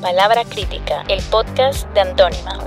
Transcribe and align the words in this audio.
Palabra 0.00 0.44
Crítica, 0.44 1.02
el 1.08 1.20
podcast 1.30 1.86
de 1.92 2.00
Antónima. 2.00 2.58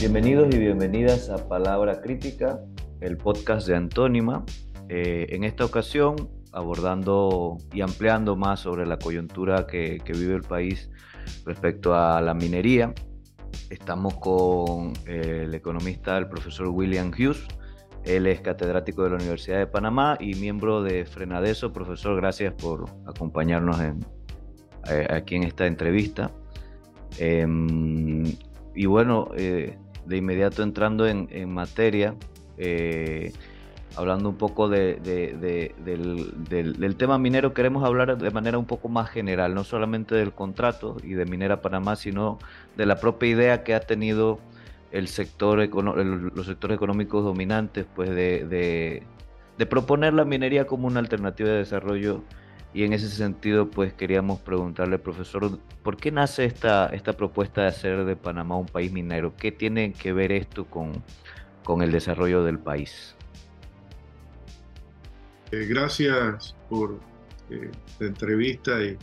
Bienvenidos 0.00 0.52
y 0.52 0.58
bienvenidas 0.58 1.30
a 1.30 1.48
Palabra 1.48 2.00
Crítica, 2.00 2.58
el 3.00 3.16
podcast 3.18 3.68
de 3.68 3.76
Antónima. 3.76 4.44
Eh, 4.88 5.26
en 5.30 5.44
esta 5.44 5.64
ocasión, 5.64 6.28
abordando 6.50 7.56
y 7.72 7.82
ampliando 7.82 8.34
más 8.34 8.58
sobre 8.58 8.84
la 8.84 8.98
coyuntura 8.98 9.68
que, 9.68 10.02
vive 10.08 10.34
el 10.34 10.42
país 10.42 10.90
respecto 11.46 11.94
a 11.94 12.20
la 12.20 12.34
minería, 12.34 12.94
estamos 13.70 14.14
con 14.14 14.94
eh, 15.06 15.42
el 15.44 15.54
economista, 15.54 16.18
el 16.18 16.28
profesor 16.28 16.66
William 16.70 17.12
Hughes. 17.16 17.46
Él 18.02 18.26
es 18.26 18.40
catedrático 18.40 19.04
de 19.04 19.10
la 19.10 19.16
Universidad 19.16 19.58
de 19.58 19.68
Panamá 19.68 20.16
y 20.18 20.34
miembro 20.34 20.82
de 20.82 21.04
Frenadeso. 21.04 21.72
Profesor, 21.72 22.16
gracias 22.16 22.54
por 22.54 22.86
acompañarnos 23.06 23.78
eh, 24.88 25.06
aquí 25.08 25.36
en 25.36 25.44
esta 25.44 25.66
entrevista. 25.66 26.32
Em, 27.18 28.24
y 28.74 28.86
bueno, 28.86 29.30
eh, 29.36 29.76
de 30.06 30.16
inmediato 30.16 30.62
entrando 30.62 31.06
en, 31.06 31.52
materia, 31.52 32.14
eh, 32.58 33.32
hablando 33.96 34.28
un 34.28 34.36
poco 34.36 34.68
del, 34.68 35.04
tema 36.96 37.18
minero, 37.18 37.52
queremos 37.54 37.84
hablar 37.84 38.16
de 38.16 38.30
manera 38.30 38.58
un 38.58 38.66
poco 38.66 38.88
más 38.88 39.10
general, 39.10 39.54
no 39.54 39.64
solamente 39.64 40.14
del 40.14 40.32
contrato 40.32 40.96
y 41.02 41.14
de 41.14 41.26
Minera 41.26 41.60
Panamá, 41.60 41.96
sino 41.96 42.38
de 42.76 42.86
la 42.86 42.96
propia 42.96 43.28
idea 43.28 43.64
que 43.64 43.74
ha 43.74 43.80
tenido 43.80 44.38
el 44.92 45.08
sector 45.08 45.58
los 45.58 46.46
sectores 46.46 46.76
económicos 46.76 47.24
dominantes, 47.24 47.86
pues 47.94 48.10
de, 48.10 49.04
de 49.58 49.66
proponer 49.66 50.14
la 50.14 50.24
minería 50.24 50.66
como 50.66 50.86
una 50.86 51.00
alternativa 51.00 51.50
de 51.50 51.58
desarrollo 51.58 52.22
y 52.72 52.84
en 52.84 52.92
ese 52.92 53.08
sentido, 53.08 53.68
pues 53.68 53.92
queríamos 53.92 54.40
preguntarle, 54.40 54.98
profesor, 54.98 55.58
¿por 55.82 55.96
qué 55.96 56.12
nace 56.12 56.44
esta, 56.44 56.86
esta 56.88 57.14
propuesta 57.14 57.62
de 57.62 57.68
hacer 57.68 58.04
de 58.04 58.16
Panamá 58.16 58.56
un 58.56 58.66
país 58.66 58.92
minero? 58.92 59.34
¿Qué 59.36 59.50
tiene 59.50 59.92
que 59.92 60.12
ver 60.12 60.30
esto 60.30 60.66
con, 60.66 61.02
con 61.64 61.82
el 61.82 61.90
desarrollo 61.90 62.44
del 62.44 62.58
país? 62.58 63.16
Eh, 65.50 65.66
gracias 65.68 66.54
por 66.68 67.00
eh, 67.50 67.70
la 67.98 68.06
entrevista 68.06 68.80
y, 68.84 68.96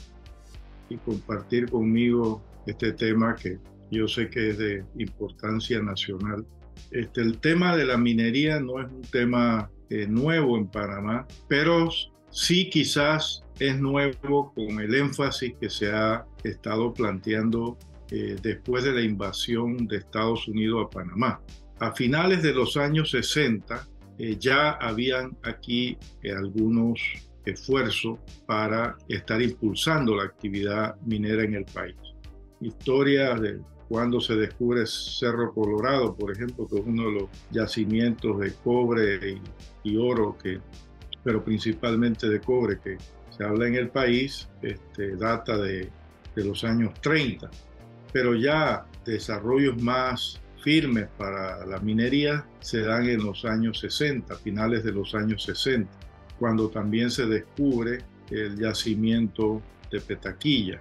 y 0.89 0.97
compartir 0.97 1.69
conmigo 1.69 2.41
este 2.65 2.93
tema 2.93 3.35
que 3.35 3.57
yo 3.91 4.07
sé 4.07 4.29
que 4.29 4.49
es 4.49 4.57
de 4.57 4.83
importancia 4.97 5.81
nacional. 5.81 6.45
Este, 6.91 7.21
el 7.21 7.39
tema 7.39 7.75
de 7.75 7.85
la 7.85 7.97
minería 7.97 8.59
no 8.59 8.79
es 8.79 8.87
un 8.87 9.01
tema 9.01 9.69
eh, 9.89 10.07
nuevo 10.07 10.57
en 10.57 10.67
Panamá, 10.67 11.25
pero 11.47 11.89
sí 12.29 12.69
quizás 12.69 13.43
es 13.59 13.79
nuevo 13.79 14.53
con 14.53 14.79
el 14.79 14.93
énfasis 14.93 15.55
que 15.59 15.69
se 15.69 15.91
ha 15.91 16.25
estado 16.43 16.93
planteando 16.93 17.77
eh, 18.11 18.35
después 18.41 18.83
de 18.83 18.93
la 18.93 19.01
invasión 19.01 19.87
de 19.87 19.97
Estados 19.97 20.47
Unidos 20.47 20.85
a 20.85 20.89
Panamá. 20.89 21.41
A 21.79 21.91
finales 21.91 22.41
de 22.41 22.53
los 22.53 22.77
años 22.77 23.11
60 23.11 23.87
eh, 24.17 24.37
ya 24.39 24.71
habían 24.71 25.37
aquí 25.43 25.97
eh, 26.23 26.31
algunos 26.31 26.99
esfuerzos 27.45 28.19
para 28.45 28.97
estar 29.07 29.41
impulsando 29.41 30.15
la 30.15 30.23
actividad 30.23 30.95
minera 31.01 31.43
en 31.43 31.55
el 31.55 31.65
país. 31.65 31.95
Historias 32.61 33.39
de 33.41 33.59
cuando 33.87 34.19
se 34.19 34.35
descubre 34.35 34.85
Cerro 34.85 35.53
Colorado, 35.53 36.13
por 36.13 36.31
ejemplo, 36.31 36.67
que 36.67 36.79
es 36.79 36.85
uno 36.85 37.07
de 37.07 37.11
los 37.21 37.29
yacimientos 37.51 38.39
de 38.39 38.53
cobre 38.63 39.39
y, 39.83 39.89
y 39.89 39.97
oro, 39.97 40.37
que, 40.37 40.59
pero 41.23 41.43
principalmente 41.43 42.27
de 42.27 42.41
cobre, 42.41 42.79
que 42.83 42.97
se 43.37 43.43
habla 43.43 43.67
en 43.67 43.75
el 43.75 43.89
país, 43.89 44.47
este, 44.61 45.15
data 45.15 45.57
de, 45.57 45.89
de 46.35 46.43
los 46.43 46.63
años 46.63 46.93
30, 47.01 47.49
pero 48.11 48.35
ya 48.35 48.85
desarrollos 49.05 49.81
más 49.81 50.41
firmes 50.63 51.07
para 51.17 51.65
la 51.65 51.79
minería 51.79 52.45
se 52.59 52.81
dan 52.81 53.07
en 53.07 53.23
los 53.23 53.45
años 53.45 53.79
60, 53.79 54.35
finales 54.35 54.83
de 54.83 54.91
los 54.91 55.15
años 55.15 55.43
60, 55.43 55.89
cuando 56.39 56.69
también 56.69 57.09
se 57.09 57.25
descubre 57.25 57.99
el 58.31 58.57
yacimiento 58.57 59.61
de 59.91 60.01
Petaquilla. 60.01 60.79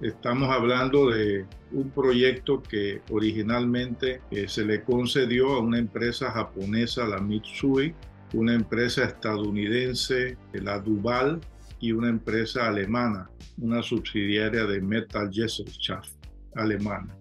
Estamos 0.00 0.50
hablando 0.50 1.10
de 1.10 1.44
un 1.72 1.90
proyecto 1.90 2.62
que 2.62 3.02
originalmente 3.10 4.20
eh, 4.30 4.48
se 4.48 4.64
le 4.64 4.82
concedió 4.82 5.54
a 5.54 5.60
una 5.60 5.78
empresa 5.78 6.30
japonesa, 6.30 7.06
la 7.06 7.18
Mitsui, 7.18 7.94
una 8.34 8.54
empresa 8.54 9.04
estadounidense, 9.04 10.36
la 10.52 10.78
Duval, 10.78 11.40
y 11.80 11.92
una 11.92 12.08
empresa 12.08 12.68
alemana, 12.68 13.30
una 13.58 13.82
subsidiaria 13.82 14.64
de 14.64 14.80
Metal 14.80 15.30
Gesellschaft 15.32 16.12
alemana. 16.54 17.16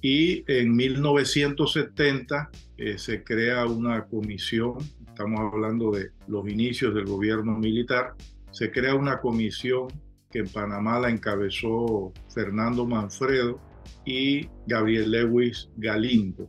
Y 0.00 0.44
en 0.52 0.74
1970 0.74 2.50
eh, 2.76 2.98
se 2.98 3.22
crea 3.22 3.66
una 3.66 4.04
comisión, 4.04 4.78
estamos 5.06 5.52
hablando 5.52 5.92
de 5.92 6.10
los 6.26 6.48
inicios 6.48 6.94
del 6.94 7.06
gobierno 7.06 7.56
militar, 7.56 8.14
se 8.50 8.70
crea 8.70 8.94
una 8.94 9.20
comisión 9.20 9.88
que 10.30 10.40
en 10.40 10.48
Panamá 10.48 10.98
la 10.98 11.10
encabezó 11.10 12.12
Fernando 12.34 12.86
Manfredo 12.86 13.60
y 14.04 14.48
Gabriel 14.66 15.10
Lewis 15.10 15.68
Galindo, 15.76 16.48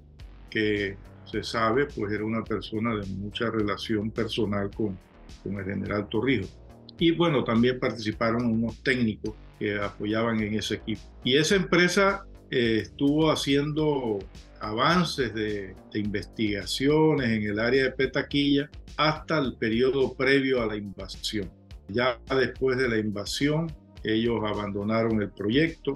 que 0.50 0.98
se 1.26 1.44
sabe 1.44 1.86
pues 1.86 2.12
era 2.12 2.26
una 2.26 2.44
persona 2.44 2.96
de 2.96 3.06
mucha 3.08 3.50
relación 3.52 4.10
personal 4.10 4.72
con, 4.72 4.98
con 5.44 5.60
el 5.60 5.66
general 5.66 6.08
Torrijos. 6.10 6.58
Y 7.04 7.12
bueno, 7.12 7.44
también 7.44 7.82
participaron 7.82 8.46
unos 8.46 8.82
técnicos 8.82 9.36
que 9.60 9.76
apoyaban 9.76 10.40
en 10.40 10.54
ese 10.54 10.76
equipo. 10.76 11.02
Y 11.26 11.36
esa 11.36 11.58
empresa 11.58 12.26
eh, 12.50 12.80
estuvo 12.84 13.30
haciendo 13.30 14.20
avances 14.62 15.36
de, 15.36 15.76
de, 15.92 16.00
investigaciones 16.00 17.30
en 17.30 17.44
el 17.44 17.60
área 17.60 17.84
de 17.84 17.92
Petaquilla 17.92 18.70
hasta 18.96 19.38
el 19.40 19.58
periodo 19.58 20.14
previo 20.14 20.64
a 20.64 20.66
la 20.66 20.78
invasión. 20.78 21.52
Ya 21.90 22.18
después 22.40 22.78
de 22.78 22.88
la 22.88 22.98
invasión, 22.98 23.70
ellos 24.06 24.40
abandonaron 24.46 25.22
el 25.22 25.30
proyecto. 25.30 25.92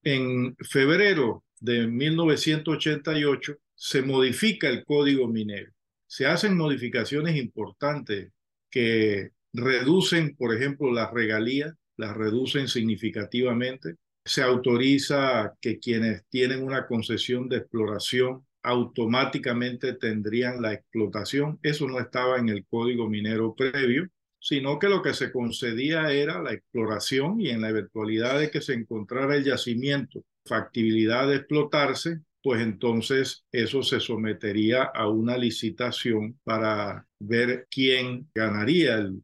En 0.03 0.55
febrero 0.57 1.45
de 1.61 1.87
1988 1.87 3.57
se 3.83 4.03
modifica 4.03 4.69
el 4.69 4.85
código 4.85 5.27
minero. 5.27 5.73
Se 6.07 6.27
hacen 6.27 6.55
modificaciones 6.55 7.37
importantes 7.37 8.31
que 8.71 9.31
reducen, 9.55 10.37
por 10.37 10.55
ejemplo, 10.55 10.93
las 10.93 11.11
regalías, 11.11 11.75
las 11.97 12.15
reducen 12.15 12.69
significativamente. 12.69 13.97
Se 14.23 14.43
autoriza 14.43 15.55
que 15.63 15.79
quienes 15.79 16.27
tienen 16.29 16.63
una 16.63 16.87
concesión 16.87 17.49
de 17.49 17.57
exploración 17.57 18.47
automáticamente 18.63 19.95
tendrían 19.95 20.61
la 20.61 20.75
explotación. 20.75 21.59
Eso 21.63 21.89
no 21.89 21.99
estaba 21.99 22.39
en 22.39 22.51
el 22.51 22.67
código 22.67 23.09
minero 23.09 23.55
previo, 23.55 24.11
sino 24.39 24.79
que 24.79 24.91
lo 24.91 25.01
que 25.01 25.15
se 25.15 25.33
concedía 25.33 26.13
era 26.13 26.43
la 26.43 26.53
exploración 26.53 27.41
y 27.41 27.49
en 27.49 27.63
la 27.63 27.71
eventualidad 27.71 28.41
de 28.41 28.51
que 28.51 28.61
se 28.61 28.75
encontrara 28.75 29.37
el 29.37 29.45
yacimiento, 29.45 30.23
factibilidad 30.45 31.27
de 31.27 31.37
explotarse, 31.37 32.21
pues 32.43 32.63
entonces 32.63 33.45
eso 33.53 33.83
se 33.83 34.01
sometería 34.01 34.85
a 34.85 35.09
una 35.09 35.37
licitación 35.37 36.39
para 36.45 37.07
ver 37.19 37.67
quién 37.71 38.31
ganaría 38.35 38.97
el, 38.97 39.23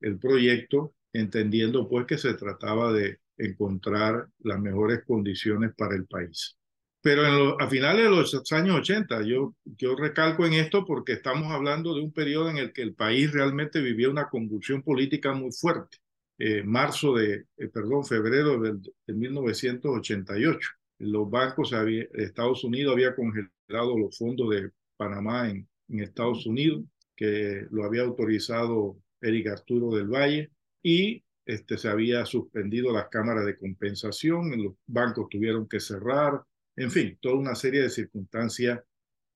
el, 0.00 0.18
proyecto, 0.18 0.94
entendiendo 1.12 1.88
pues 1.88 2.06
que 2.06 2.18
se 2.18 2.34
trataba 2.34 2.92
de 2.92 3.18
encontrar 3.36 4.28
las 4.40 4.60
mejores 4.60 5.02
condiciones 5.04 5.72
para 5.76 5.96
el 5.96 6.06
país. 6.06 6.56
Pero 7.00 7.60
a 7.60 7.68
finales 7.68 8.04
de 8.04 8.10
los 8.10 8.52
años 8.52 8.76
80, 8.76 9.22
yo, 9.24 9.54
yo 9.64 9.94
recalco 9.94 10.46
en 10.46 10.54
esto 10.54 10.86
porque 10.86 11.12
estamos 11.12 11.52
hablando 11.52 11.94
de 11.94 12.00
un 12.00 12.12
periodo 12.12 12.50
en 12.50 12.56
el 12.56 12.72
que 12.72 12.82
el 12.82 12.94
país 12.94 13.30
realmente 13.32 13.80
vivía 13.82 14.08
una 14.08 14.28
convulsión 14.28 14.82
política 14.82 15.34
muy 15.34 15.52
fuerte. 15.52 15.98
Eh, 16.38 16.62
marzo 16.64 17.14
de, 17.14 17.44
eh, 17.56 17.68
perdón, 17.68 18.04
febrero 18.04 18.58
de, 18.60 18.72
de 19.06 19.14
1988 19.14 20.70
los 20.98 21.30
bancos, 21.30 21.72
había, 21.72 22.04
Estados 22.14 22.64
Unidos 22.64 22.94
había 22.94 23.14
congelado 23.14 23.98
los 23.98 24.16
fondos 24.16 24.50
de 24.50 24.70
Panamá 24.96 25.50
en, 25.50 25.68
en 25.88 26.00
Estados 26.00 26.46
Unidos, 26.46 26.84
que 27.16 27.66
lo 27.70 27.84
había 27.84 28.02
autorizado 28.02 28.96
Eric 29.20 29.48
Arturo 29.48 29.96
del 29.96 30.08
Valle, 30.08 30.50
y 30.82 31.24
este, 31.46 31.76
se 31.76 31.88
había 31.88 32.24
suspendido 32.24 32.92
las 32.92 33.08
cámaras 33.08 33.44
de 33.44 33.58
compensación, 33.58 34.50
los 34.62 34.74
bancos 34.86 35.28
tuvieron 35.30 35.68
que 35.68 35.80
cerrar, 35.80 36.42
en 36.76 36.90
fin, 36.90 37.18
toda 37.20 37.36
una 37.36 37.54
serie 37.54 37.82
de 37.82 37.90
circunstancias 37.90 38.80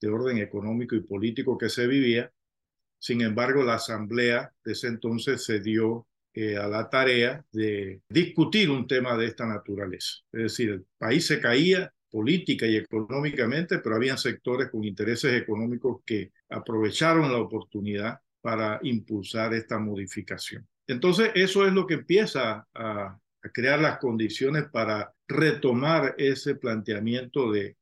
de 0.00 0.08
orden 0.08 0.38
económico 0.38 0.94
y 0.96 1.00
político 1.00 1.58
que 1.58 1.68
se 1.68 1.86
vivía. 1.86 2.32
Sin 2.98 3.20
embargo, 3.20 3.62
la 3.62 3.74
asamblea 3.74 4.52
de 4.64 4.72
ese 4.72 4.88
entonces 4.88 5.44
se 5.44 5.60
dio 5.60 6.06
eh, 6.32 6.56
a 6.56 6.68
la 6.68 6.88
tarea 6.88 7.44
de 7.50 8.00
discutir 8.08 8.70
un 8.70 8.86
tema 8.86 9.16
de 9.16 9.26
esta 9.26 9.46
naturaleza. 9.46 10.18
Es 10.32 10.42
decir, 10.42 10.70
el 10.70 10.86
país 10.96 11.26
se 11.26 11.40
caía 11.40 11.92
política 12.10 12.66
y 12.66 12.76
económicamente, 12.76 13.78
pero 13.78 13.96
había 13.96 14.16
sectores 14.16 14.70
con 14.70 14.84
intereses 14.84 15.32
económicos 15.34 16.02
que 16.04 16.32
aprovecharon 16.48 17.30
la 17.30 17.38
oportunidad 17.38 18.20
para 18.40 18.78
impulsar 18.82 19.52
esta 19.54 19.78
modificación. 19.78 20.66
Entonces, 20.86 21.32
eso 21.34 21.66
es 21.66 21.72
lo 21.72 21.86
que 21.86 21.94
empieza 21.94 22.66
a, 22.74 23.18
crear 23.52 23.80
las 23.80 23.98
condiciones 23.98 24.64
para 24.70 25.14
retomar 25.26 26.14
ese 26.18 26.56
planteamiento 26.56 27.50
de 27.52 27.76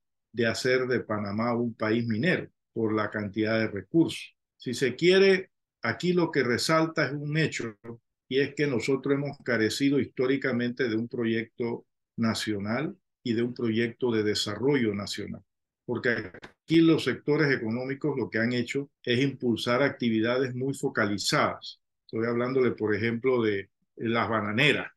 hacer 0.46 0.86
de 0.86 1.00
Panamá 1.00 1.54
un 1.54 1.74
país 1.74 2.06
minero 2.06 2.48
por 2.72 2.94
la 2.94 3.10
cantidad 3.10 3.58
de 3.58 3.68
recursos. 3.68 4.36
Si 4.56 4.74
se 4.74 4.94
quiere, 4.96 5.50
aquí 5.82 6.12
lo 6.12 6.30
que 6.30 6.42
resalta 6.42 7.06
es 7.06 7.12
un 7.12 7.36
hecho 7.38 7.78
y 8.28 8.40
es 8.40 8.54
que 8.54 8.66
nosotros 8.66 9.14
hemos 9.14 9.38
carecido 9.44 10.00
históricamente 10.00 10.88
de 10.88 10.96
un 10.96 11.08
proyecto 11.08 11.86
nacional 12.16 12.96
y 13.22 13.34
de 13.34 13.42
un 13.42 13.54
proyecto 13.54 14.10
de 14.10 14.22
desarrollo 14.22 14.94
nacional. 14.94 15.42
Porque 15.84 16.32
aquí 16.62 16.80
los 16.80 17.04
sectores 17.04 17.52
económicos 17.52 18.16
lo 18.18 18.28
que 18.28 18.38
han 18.38 18.52
hecho 18.52 18.90
es 19.02 19.20
impulsar 19.20 19.82
actividades 19.82 20.54
muy 20.54 20.74
focalizadas. 20.74 21.80
Estoy 22.04 22.26
hablándole, 22.26 22.72
por 22.72 22.94
ejemplo, 22.94 23.42
de 23.42 23.70
las 23.96 24.28
bananeras, 24.28 24.90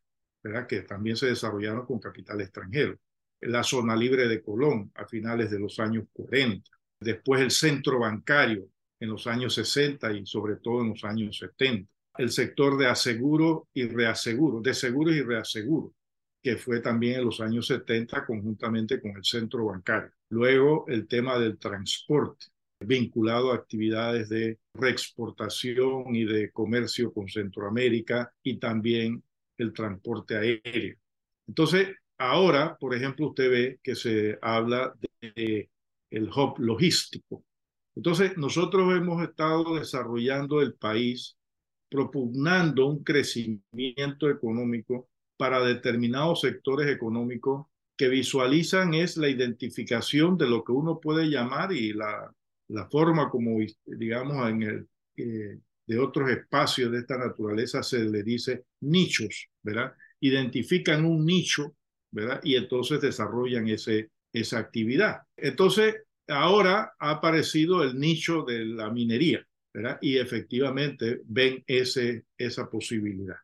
que 0.67 0.81
también 0.81 1.15
se 1.15 1.27
desarrollaron 1.27 1.85
con 1.85 1.99
capital 1.99 2.41
extranjero. 2.41 2.97
La 3.41 3.63
zona 3.63 3.95
libre 3.95 4.27
de 4.27 4.41
Colón 4.41 4.91
a 4.95 5.05
finales 5.05 5.51
de 5.51 5.59
los 5.59 5.79
años 5.79 6.05
40. 6.11 6.69
Después 6.99 7.41
el 7.41 7.51
centro 7.51 7.99
bancario 7.99 8.67
en 8.99 9.09
los 9.09 9.27
años 9.27 9.53
60 9.53 10.11
y 10.13 10.25
sobre 10.25 10.57
todo 10.57 10.81
en 10.81 10.89
los 10.89 11.03
años 11.03 11.37
70 11.37 11.89
el 12.19 12.31
sector 12.31 12.77
de 12.77 12.85
aseguro 12.85 13.69
y 13.73 13.87
reaseguro, 13.87 14.59
de 14.59 14.73
seguros 14.73 15.15
y 15.15 15.21
reaseguro, 15.21 15.93
que 16.43 16.57
fue 16.57 16.81
también 16.81 17.19
en 17.19 17.25
los 17.25 17.39
años 17.39 17.67
70 17.67 18.25
conjuntamente 18.25 18.99
con 18.99 19.11
el 19.15 19.23
centro 19.23 19.67
bancario. 19.67 20.11
Luego 20.27 20.83
el 20.89 21.07
tema 21.07 21.39
del 21.39 21.57
transporte, 21.57 22.47
vinculado 22.81 23.53
a 23.53 23.55
actividades 23.55 24.27
de 24.27 24.59
reexportación 24.73 26.13
y 26.13 26.25
de 26.25 26.51
comercio 26.51 27.13
con 27.13 27.29
Centroamérica 27.29 28.33
y 28.43 28.57
también 28.57 29.23
el 29.57 29.71
transporte 29.71 30.35
aéreo. 30.35 30.97
Entonces, 31.47 31.87
ahora, 32.17 32.75
por 32.77 32.93
ejemplo, 32.93 33.27
usted 33.27 33.49
ve 33.49 33.79
que 33.81 33.95
se 33.95 34.37
habla 34.41 34.93
de 35.21 35.69
el 36.11 36.29
hub 36.29 36.59
logístico. 36.59 37.45
Entonces, 37.95 38.35
nosotros 38.35 38.93
hemos 38.93 39.23
estado 39.23 39.75
desarrollando 39.75 40.61
el 40.61 40.73
país 40.73 41.38
propugnando 41.89 42.85
un 42.87 43.03
crecimiento 43.03 44.29
económico 44.29 45.09
para 45.37 45.63
determinados 45.63 46.41
sectores 46.41 46.87
económicos 46.87 47.67
que 47.97 48.09
visualizan 48.09 48.93
es 48.93 49.17
la 49.17 49.27
identificación 49.29 50.37
de 50.37 50.47
lo 50.47 50.63
que 50.63 50.71
uno 50.71 50.99
puede 50.99 51.29
llamar 51.29 51.73
y 51.73 51.93
la, 51.93 52.33
la 52.69 52.85
forma 52.89 53.29
como, 53.29 53.57
digamos, 53.85 54.49
en 54.49 54.63
el, 54.63 54.87
eh, 55.17 55.59
de 55.85 55.99
otros 55.99 56.29
espacios 56.29 56.91
de 56.91 56.99
esta 56.99 57.17
naturaleza 57.17 57.81
se 57.81 57.99
le 57.99 58.21
dice 58.23 58.65
nichos, 58.81 59.49
¿verdad? 59.63 59.93
Identifican 60.19 61.03
un 61.03 61.25
nicho, 61.25 61.75
¿verdad? 62.11 62.39
Y 62.43 62.55
entonces 62.55 63.01
desarrollan 63.01 63.67
ese, 63.67 64.11
esa 64.31 64.59
actividad. 64.59 65.23
Entonces, 65.35 65.95
ahora 66.27 66.93
ha 66.99 67.09
aparecido 67.09 67.83
el 67.83 67.99
nicho 67.99 68.43
de 68.43 68.65
la 68.65 68.91
minería. 68.91 69.45
Y 70.01 70.17
efectivamente 70.17 71.21
ven 71.25 71.63
ese, 71.67 72.25
esa 72.37 72.69
posibilidad. 72.69 73.37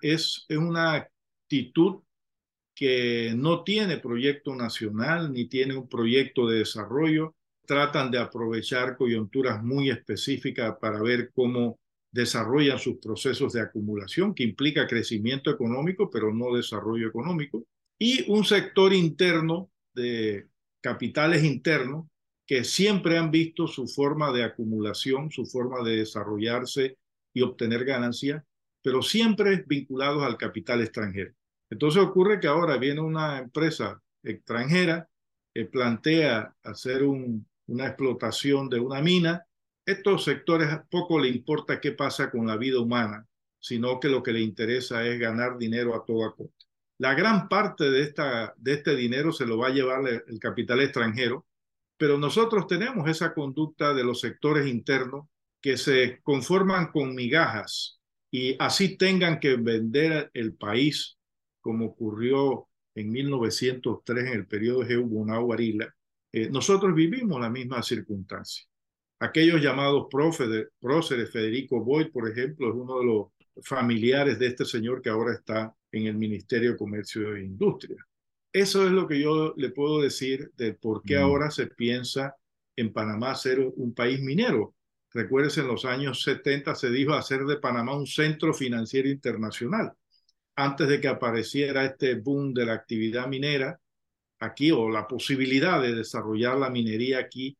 Es, 0.00 0.44
es 0.48 0.58
una 0.58 0.94
actitud 0.94 2.02
que 2.74 3.32
no 3.36 3.64
tiene 3.64 3.98
proyecto 3.98 4.54
nacional 4.54 5.32
ni 5.32 5.48
tiene 5.48 5.76
un 5.76 5.88
proyecto 5.88 6.48
de 6.48 6.58
desarrollo. 6.58 7.34
Tratan 7.66 8.10
de 8.10 8.18
aprovechar 8.18 8.96
coyunturas 8.96 9.62
muy 9.62 9.90
específicas 9.90 10.76
para 10.80 11.02
ver 11.02 11.30
cómo 11.34 11.78
desarrollan 12.10 12.78
sus 12.78 12.98
procesos 12.98 13.52
de 13.52 13.60
acumulación, 13.60 14.34
que 14.34 14.44
implica 14.44 14.86
crecimiento 14.86 15.50
económico, 15.50 16.10
pero 16.10 16.32
no 16.32 16.54
desarrollo 16.54 17.08
económico. 17.08 17.64
Y 17.98 18.30
un 18.30 18.44
sector 18.44 18.92
interno 18.92 19.70
de 19.92 20.46
capitales 20.80 21.44
internos 21.44 22.06
que 22.48 22.64
siempre 22.64 23.18
han 23.18 23.30
visto 23.30 23.68
su 23.68 23.86
forma 23.86 24.32
de 24.32 24.42
acumulación, 24.42 25.30
su 25.30 25.44
forma 25.44 25.82
de 25.82 25.96
desarrollarse 25.96 26.96
y 27.34 27.42
obtener 27.42 27.84
ganancias, 27.84 28.42
pero 28.82 29.02
siempre 29.02 29.62
vinculados 29.66 30.22
al 30.22 30.38
capital 30.38 30.80
extranjero. 30.80 31.34
Entonces 31.68 32.02
ocurre 32.02 32.40
que 32.40 32.46
ahora 32.46 32.78
viene 32.78 33.02
una 33.02 33.38
empresa 33.38 34.00
extranjera 34.22 35.06
que 35.52 35.66
plantea 35.66 36.54
hacer 36.62 37.02
una 37.04 37.86
explotación 37.86 38.70
de 38.70 38.80
una 38.80 39.02
mina. 39.02 39.44
Estos 39.84 40.24
sectores 40.24 40.70
poco 40.90 41.20
le 41.20 41.28
importa 41.28 41.82
qué 41.82 41.92
pasa 41.92 42.30
con 42.30 42.46
la 42.46 42.56
vida 42.56 42.80
humana, 42.80 43.26
sino 43.60 44.00
que 44.00 44.08
lo 44.08 44.22
que 44.22 44.32
le 44.32 44.40
interesa 44.40 45.06
es 45.06 45.20
ganar 45.20 45.58
dinero 45.58 45.94
a 45.94 46.02
toda 46.02 46.32
costa. 46.32 46.64
La 46.96 47.12
gran 47.12 47.46
parte 47.46 47.90
de, 47.90 48.10
este 48.64 48.96
dinero 48.96 49.32
se 49.32 49.44
lo 49.44 49.58
va 49.58 49.66
a 49.66 49.72
llevar 49.72 50.00
el 50.08 50.38
capital 50.40 50.80
extranjero 50.80 51.44
pero 51.98 52.16
nosotros 52.16 52.66
tenemos 52.66 53.08
esa 53.10 53.34
conducta 53.34 53.92
de 53.92 54.04
los 54.04 54.20
sectores 54.20 54.66
internos 54.66 55.26
que 55.60 55.76
se 55.76 56.20
conforman 56.22 56.92
con 56.92 57.14
migajas 57.14 58.00
y 58.30 58.56
así 58.58 58.96
tengan 58.96 59.40
que 59.40 59.56
vender 59.56 60.30
el 60.32 60.54
país, 60.54 61.18
como 61.60 61.86
ocurrió 61.86 62.68
en 62.94 63.10
1903 63.10 64.26
en 64.26 64.32
el 64.32 64.46
periodo 64.46 64.84
de 64.84 64.96
Bonao 64.96 65.52
Arila. 65.52 65.92
Eh, 66.32 66.48
nosotros 66.50 66.94
vivimos 66.94 67.40
la 67.40 67.50
misma 67.50 67.82
circunstancia. 67.82 68.64
Aquellos 69.20 69.60
llamados 69.60 70.06
próceres, 70.10 71.30
Federico 71.32 71.82
Boyd, 71.82 72.12
por 72.12 72.30
ejemplo, 72.30 72.68
es 72.68 72.74
uno 72.74 73.00
de 73.00 73.06
los 73.06 73.26
familiares 73.66 74.38
de 74.38 74.46
este 74.46 74.64
señor 74.64 75.02
que 75.02 75.10
ahora 75.10 75.34
está 75.34 75.74
en 75.90 76.06
el 76.06 76.16
Ministerio 76.16 76.72
de 76.72 76.76
Comercio 76.76 77.34
e 77.34 77.44
Industria. 77.44 78.06
Eso 78.58 78.84
es 78.84 78.90
lo 78.90 79.06
que 79.06 79.20
yo 79.20 79.54
le 79.56 79.70
puedo 79.70 80.00
decir 80.00 80.50
de 80.56 80.74
por 80.74 81.04
qué 81.04 81.16
mm. 81.16 81.22
ahora 81.22 81.48
se 81.48 81.68
piensa 81.68 82.34
en 82.74 82.92
Panamá 82.92 83.36
ser 83.36 83.60
un 83.60 83.94
país 83.94 84.20
minero. 84.20 84.74
Recuerdes, 85.12 85.58
en 85.58 85.68
los 85.68 85.84
años 85.84 86.24
70 86.24 86.74
se 86.74 86.90
dijo 86.90 87.12
hacer 87.12 87.44
de 87.44 87.58
Panamá 87.58 87.96
un 87.96 88.08
centro 88.08 88.52
financiero 88.52 89.08
internacional. 89.08 89.92
Antes 90.56 90.88
de 90.88 91.00
que 91.00 91.06
apareciera 91.06 91.84
este 91.84 92.16
boom 92.16 92.52
de 92.52 92.66
la 92.66 92.72
actividad 92.72 93.28
minera 93.28 93.78
aquí 94.40 94.72
o 94.72 94.90
la 94.90 95.06
posibilidad 95.06 95.80
de 95.80 95.94
desarrollar 95.94 96.58
la 96.58 96.68
minería 96.68 97.20
aquí, 97.20 97.56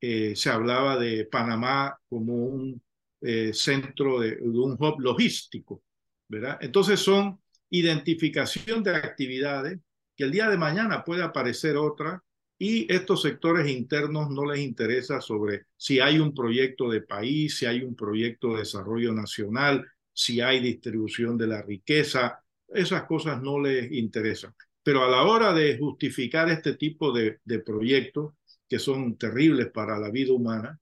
eh, 0.00 0.34
se 0.34 0.50
hablaba 0.50 0.98
de 0.98 1.26
Panamá 1.26 1.96
como 2.08 2.34
un 2.34 2.82
eh, 3.20 3.52
centro 3.54 4.18
de, 4.18 4.34
de, 4.34 4.58
un 4.58 4.72
hub 4.72 4.98
logístico, 4.98 5.84
¿verdad? 6.26 6.58
Entonces 6.60 6.98
son 6.98 7.40
identificación 7.68 8.82
de 8.82 8.96
actividades 8.96 9.78
que 10.16 10.24
el 10.24 10.30
día 10.30 10.48
de 10.48 10.56
mañana 10.56 11.04
puede 11.04 11.22
aparecer 11.22 11.76
otra 11.76 12.22
y 12.58 12.92
estos 12.92 13.22
sectores 13.22 13.70
internos 13.70 14.28
no 14.30 14.44
les 14.44 14.60
interesa 14.60 15.20
sobre 15.22 15.66
si 15.76 15.98
hay 15.98 16.18
un 16.18 16.34
proyecto 16.34 16.90
de 16.90 17.00
país, 17.00 17.56
si 17.56 17.64
hay 17.64 17.82
un 17.82 17.96
proyecto 17.96 18.52
de 18.52 18.58
desarrollo 18.58 19.14
nacional, 19.14 19.86
si 20.12 20.42
hay 20.42 20.60
distribución 20.60 21.38
de 21.38 21.46
la 21.46 21.62
riqueza, 21.62 22.44
esas 22.68 23.04
cosas 23.04 23.40
no 23.42 23.58
les 23.58 23.90
interesan. 23.92 24.54
Pero 24.82 25.04
a 25.04 25.08
la 25.08 25.22
hora 25.22 25.54
de 25.54 25.78
justificar 25.78 26.50
este 26.50 26.74
tipo 26.74 27.12
de, 27.12 27.40
proyectos 27.64 28.34
que 28.68 28.78
son 28.78 29.16
terribles 29.16 29.70
para 29.70 29.98
la 29.98 30.10
vida 30.10 30.34
humana, 30.34 30.78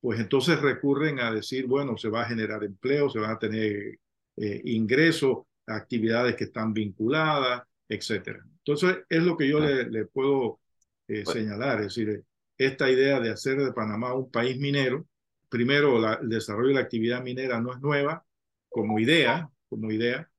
pues 0.00 0.18
entonces 0.18 0.60
recurren 0.60 1.20
a 1.20 1.30
decir, 1.32 1.66
bueno, 1.66 1.96
se 1.96 2.08
va 2.08 2.22
a 2.22 2.28
generar 2.28 2.64
empleo, 2.64 3.08
se 3.08 3.18
van 3.18 3.30
a 3.30 3.38
tener 3.38 3.98
eh, 4.36 4.62
ingresos, 4.64 5.44
actividades 5.66 6.36
que 6.36 6.44
están 6.44 6.72
vinculadas, 6.72 7.62
etcétera. 7.88 8.44
Entonces, 8.64 9.04
es 9.08 9.22
lo 9.22 9.36
que 9.36 9.48
yo 9.48 9.60
le, 9.60 10.04
puedo 10.06 10.60
eh, 11.08 11.24
señalar, 11.24 11.80
es 11.80 11.94
decir, 11.94 12.24
esta 12.56 12.90
idea 12.90 13.20
de 13.20 13.30
hacer 13.30 13.58
de 13.58 13.72
Panamá 13.72 14.14
un 14.14 14.30
país 14.30 14.58
minero, 14.58 15.06
primero 15.48 16.20
el 16.20 16.28
desarrollo 16.28 16.68
de 16.68 16.74
la 16.74 16.80
actividad 16.80 17.22
minera 17.22 17.60
no 17.60 17.72
es 17.72 17.80
nueva 17.80 18.24
como 18.68 18.98
idea, 18.98 19.50
como 19.68 19.90
idea, 19.90 20.30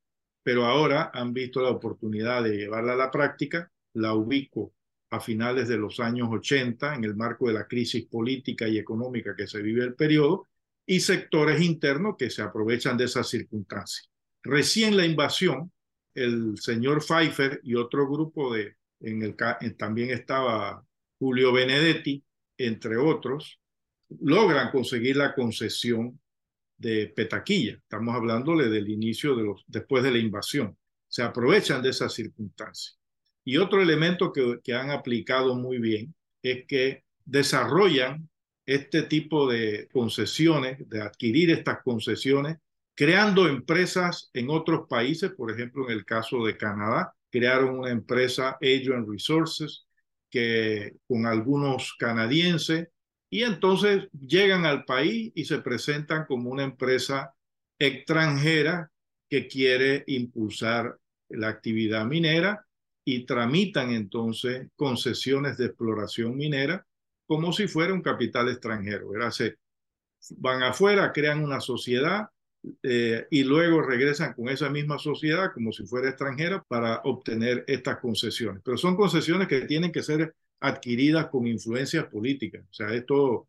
pero 0.43 0.65
ahora 0.65 1.11
han 1.13 1.33
visto 1.33 1.61
la 1.61 1.69
oportunidad 1.69 2.43
de 2.43 2.57
llevarla 2.57 2.93
a 2.93 2.97
la 2.97 3.11
práctica, 3.11 3.71
la 3.93 4.13
ubico 4.13 4.73
a 5.09 5.19
finales 5.19 5.67
de 5.67 5.77
los 5.77 5.99
años 5.99 6.29
80 6.31 6.95
en 6.95 7.03
el 7.03 7.15
marco 7.15 7.47
de 7.47 7.53
la 7.53 7.67
crisis 7.67 8.05
política 8.05 8.67
y 8.67 8.77
económica 8.77 9.35
que 9.35 9.47
se 9.47 9.61
vive 9.61 9.83
el 9.83 9.95
periodo, 9.95 10.47
y 10.85 10.99
sectores 10.99 11.61
internos 11.61 12.15
que 12.17 12.29
se 12.29 12.41
aprovechan 12.41 12.97
de 12.97 13.05
esas 13.05 13.29
circunstancias. 13.29 14.09
Recién 14.43 14.97
la 14.97 15.05
invasión, 15.05 15.71
el 16.13 16.57
señor 16.57 17.03
Pfeiffer 17.03 17.59
y 17.63 17.75
otro 17.75 18.07
grupo 18.09 18.53
de, 18.53 18.75
en 18.99 19.21
el, 19.23 19.35
también 19.77 20.11
estaba 20.11 20.85
Julio 21.19 21.53
Benedetti, 21.53 22.23
entre 22.57 22.97
otros, 22.97 23.59
logran 24.19 24.71
conseguir 24.71 25.17
la 25.17 25.33
concesión 25.33 26.19
de 26.77 27.07
Petaquilla. 27.07 27.73
Estamos 27.73 28.15
hablándole 28.15 28.69
del 28.69 28.89
inicio 28.89 29.35
de 29.35 29.43
los, 29.43 29.63
después 29.67 30.03
de 30.03 30.11
la 30.11 30.17
invasión. 30.17 30.77
Se 31.07 31.23
aprovechan 31.23 31.81
de 31.81 31.89
esas 31.89 32.13
circunstancias. 32.13 32.97
Y 33.43 33.57
otro 33.57 33.81
elemento 33.81 34.31
que, 34.31 34.59
que 34.63 34.73
han 34.73 34.91
aplicado 34.91 35.55
muy 35.55 35.79
bien 35.79 36.13
es 36.41 36.65
que 36.65 37.03
desarrollan 37.25 38.29
este 38.65 39.03
tipo 39.03 39.49
de 39.49 39.89
concesiones, 39.91 40.77
de 40.89 41.01
adquirir 41.01 41.51
estas 41.51 41.81
concesiones, 41.83 42.57
creando 43.01 43.47
empresas 43.47 44.29
en 44.31 44.51
otros 44.51 44.87
países, 44.87 45.31
por 45.31 45.49
ejemplo, 45.49 45.89
en 45.89 45.93
el 45.97 46.05
caso 46.05 46.45
de 46.45 46.55
Canadá, 46.55 47.11
crearon 47.31 47.79
una 47.79 47.89
empresa 47.89 48.59
Adrian 48.61 49.07
Resources 49.11 49.87
que 50.29 50.97
con 51.07 51.25
algunos 51.25 51.95
canadienses 51.97 52.89
y 53.27 53.41
entonces 53.41 54.07
llegan 54.11 54.67
al 54.67 54.85
país 54.85 55.31
y 55.33 55.45
se 55.45 55.57
presentan 55.61 56.27
como 56.27 56.51
una 56.51 56.61
empresa 56.61 57.33
extranjera 57.79 58.91
que 59.27 59.47
quiere 59.47 60.03
impulsar 60.05 60.95
la 61.29 61.47
actividad 61.47 62.05
minera 62.05 62.67
y 63.03 63.25
tramitan 63.25 63.89
entonces 63.89 64.67
concesiones 64.75 65.57
de 65.57 65.65
exploración 65.65 66.37
minera 66.37 66.85
como 67.25 67.51
si 67.51 67.67
fuera 67.67 67.95
un 67.95 68.03
capital 68.03 68.49
extranjero. 68.49 69.09
Se 69.31 69.55
van 70.37 70.61
afuera, 70.61 71.11
crean 71.11 71.43
una 71.43 71.61
sociedad 71.61 72.27
eh, 72.83 73.27
y 73.31 73.43
luego 73.43 73.81
regresan 73.81 74.33
con 74.33 74.49
esa 74.49 74.69
misma 74.69 74.99
sociedad 74.99 75.51
como 75.53 75.71
si 75.71 75.85
fuera 75.85 76.09
extranjera 76.09 76.63
para 76.63 77.01
obtener 77.03 77.63
estas 77.67 77.99
concesiones. 77.99 78.61
Pero 78.63 78.77
son 78.77 78.95
concesiones 78.95 79.47
que 79.47 79.61
tienen 79.61 79.91
que 79.91 80.03
ser 80.03 80.35
adquiridas 80.59 81.27
con 81.27 81.47
influencias 81.47 82.05
políticas. 82.05 82.63
O 82.69 82.73
sea, 82.73 82.93
esto, 82.93 83.47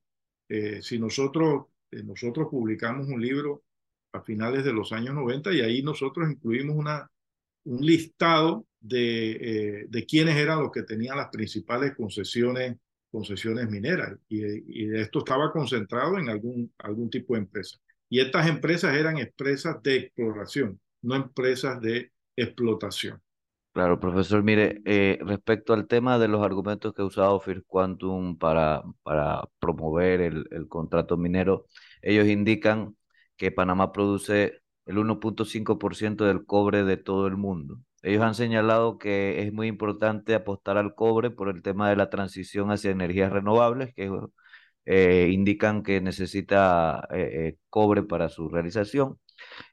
eh, 0.48 0.80
si 0.82 0.98
nosotros, 0.98 1.66
eh, 1.90 2.02
nosotros 2.02 2.48
publicamos 2.50 3.06
un 3.08 3.20
libro 3.20 3.64
a 4.12 4.22
finales 4.22 4.64
de 4.64 4.72
los 4.72 4.92
años 4.92 5.14
90 5.14 5.52
y 5.52 5.60
ahí 5.60 5.82
nosotros 5.82 6.30
incluimos 6.30 6.76
una, 6.76 7.10
un 7.64 7.84
listado 7.84 8.66
de, 8.80 9.86
de 9.88 10.06
quiénes 10.06 10.36
eran 10.36 10.60
los 10.60 10.72
que 10.72 10.82
tenían 10.82 11.16
las 11.16 11.28
principales 11.28 11.94
concesiones 11.96 12.76
concesiones 13.12 13.68
mineras 13.68 14.18
y, 14.28 14.42
esto 14.96 15.20
estaba 15.20 15.52
concentrado 15.52 16.18
en 16.18 16.30
algún, 16.30 16.72
algún 16.78 17.10
tipo 17.10 17.34
de 17.34 17.40
empresa. 17.40 17.78
Y 18.12 18.20
estas 18.20 18.46
empresas 18.46 18.94
eran 18.94 19.16
empresas 19.16 19.82
de 19.82 19.96
exploración, 19.96 20.78
no 21.00 21.14
empresas 21.14 21.80
de 21.80 22.12
explotación. 22.36 23.22
Claro, 23.72 23.98
profesor, 23.98 24.42
mire, 24.42 24.82
eh, 24.84 25.18
respecto 25.22 25.72
al 25.72 25.86
tema 25.86 26.18
de 26.18 26.28
los 26.28 26.44
argumentos 26.44 26.92
que 26.92 27.00
ha 27.00 27.06
usado 27.06 27.40
First 27.40 27.64
Quantum 27.66 28.36
para, 28.36 28.82
para 29.02 29.48
promover 29.58 30.20
el, 30.20 30.46
el 30.50 30.68
contrato 30.68 31.16
minero, 31.16 31.64
ellos 32.02 32.26
indican 32.26 32.94
que 33.38 33.50
Panamá 33.50 33.92
produce 33.92 34.60
el 34.84 34.98
1.5% 34.98 36.26
del 36.26 36.44
cobre 36.44 36.84
de 36.84 36.98
todo 36.98 37.26
el 37.26 37.38
mundo. 37.38 37.78
Ellos 38.02 38.22
han 38.22 38.34
señalado 38.34 38.98
que 38.98 39.40
es 39.40 39.54
muy 39.54 39.68
importante 39.68 40.34
apostar 40.34 40.76
al 40.76 40.94
cobre 40.94 41.30
por 41.30 41.48
el 41.48 41.62
tema 41.62 41.88
de 41.88 41.96
la 41.96 42.10
transición 42.10 42.70
hacia 42.70 42.90
energías 42.90 43.32
renovables, 43.32 43.94
que 43.94 44.10
eh, 44.84 45.28
indican 45.32 45.82
que 45.82 46.00
necesita 46.00 47.06
eh, 47.12 47.48
eh, 47.48 47.58
cobre 47.70 48.02
para 48.02 48.28
su 48.28 48.48
realización. 48.48 49.18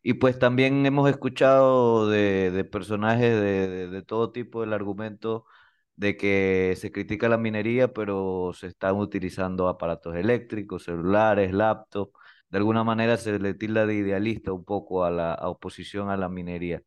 Y 0.03 0.15
pues 0.15 0.39
también 0.39 0.85
hemos 0.85 1.09
escuchado 1.09 2.09
de, 2.09 2.63
personajes 2.71 3.39
de, 3.41 4.03
todo 4.03 4.31
tipo 4.31 4.63
el 4.63 4.73
argumento 4.73 5.45
de 5.95 6.17
que 6.17 6.75
se 6.77 6.91
critica 6.91 7.29
la 7.29 7.37
minería, 7.37 7.93
pero 7.93 8.51
se 8.53 8.67
están 8.67 8.95
utilizando 8.97 9.67
aparatos 9.67 10.15
eléctricos, 10.15 10.83
celulares, 10.85 11.53
laptops. 11.53 12.13
De 12.49 12.57
alguna 12.57 12.83
manera 12.83 13.17
se 13.17 13.37
le 13.39 13.53
tilda 13.53 13.85
de 13.85 13.95
idealista 13.95 14.53
un 14.53 14.65
poco 14.65 15.05
a 15.05 15.11
la 15.11 15.35
oposición 15.43 16.09
a 16.09 16.17
la 16.17 16.29
minería 16.29 16.83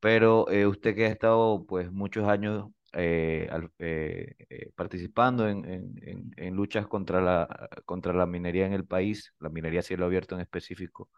pero 0.00 0.46
usted 0.68 0.94
que 0.94 1.06
ha 1.06 1.08
estado 1.08 1.64
pues 1.66 1.90
muchos 1.90 2.28
años 2.28 2.68
eh, 2.96 3.48
eh, 3.78 4.70
participando 4.74 5.48
en, 5.48 5.64
en, 5.64 6.30
en, 6.36 6.54
luchas 6.54 6.86
contra 6.86 7.20
la, 7.20 7.68
contra 7.84 8.12
la 8.12 8.26
minería 8.26 8.66
en 8.66 8.72
el 8.72 8.84
país, 8.84 9.32
la 9.40 9.48
minería 9.48 9.82
cielo 9.82 10.06
abierto 10.06 10.34
en 10.34 10.40
específico, 10.40 11.10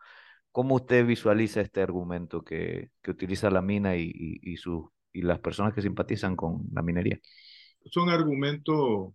¿cómo 0.52 0.76
usted 0.76 1.06
visualiza 1.06 1.60
este 1.60 1.82
argumento 1.82 2.42
que, 2.42 2.90
que 3.02 3.10
utiliza 3.10 3.50
la 3.50 3.62
mina 3.62 3.96
y, 3.96 4.10
y, 4.14 4.56
y 5.12 5.22
las 5.22 5.38
personas 5.40 5.74
que 5.74 5.82
simpatizan 5.82 6.34
con 6.36 6.66
la 6.72 6.82
minería? 6.82 7.20
Son 7.84 8.08
argumentos 8.08 9.12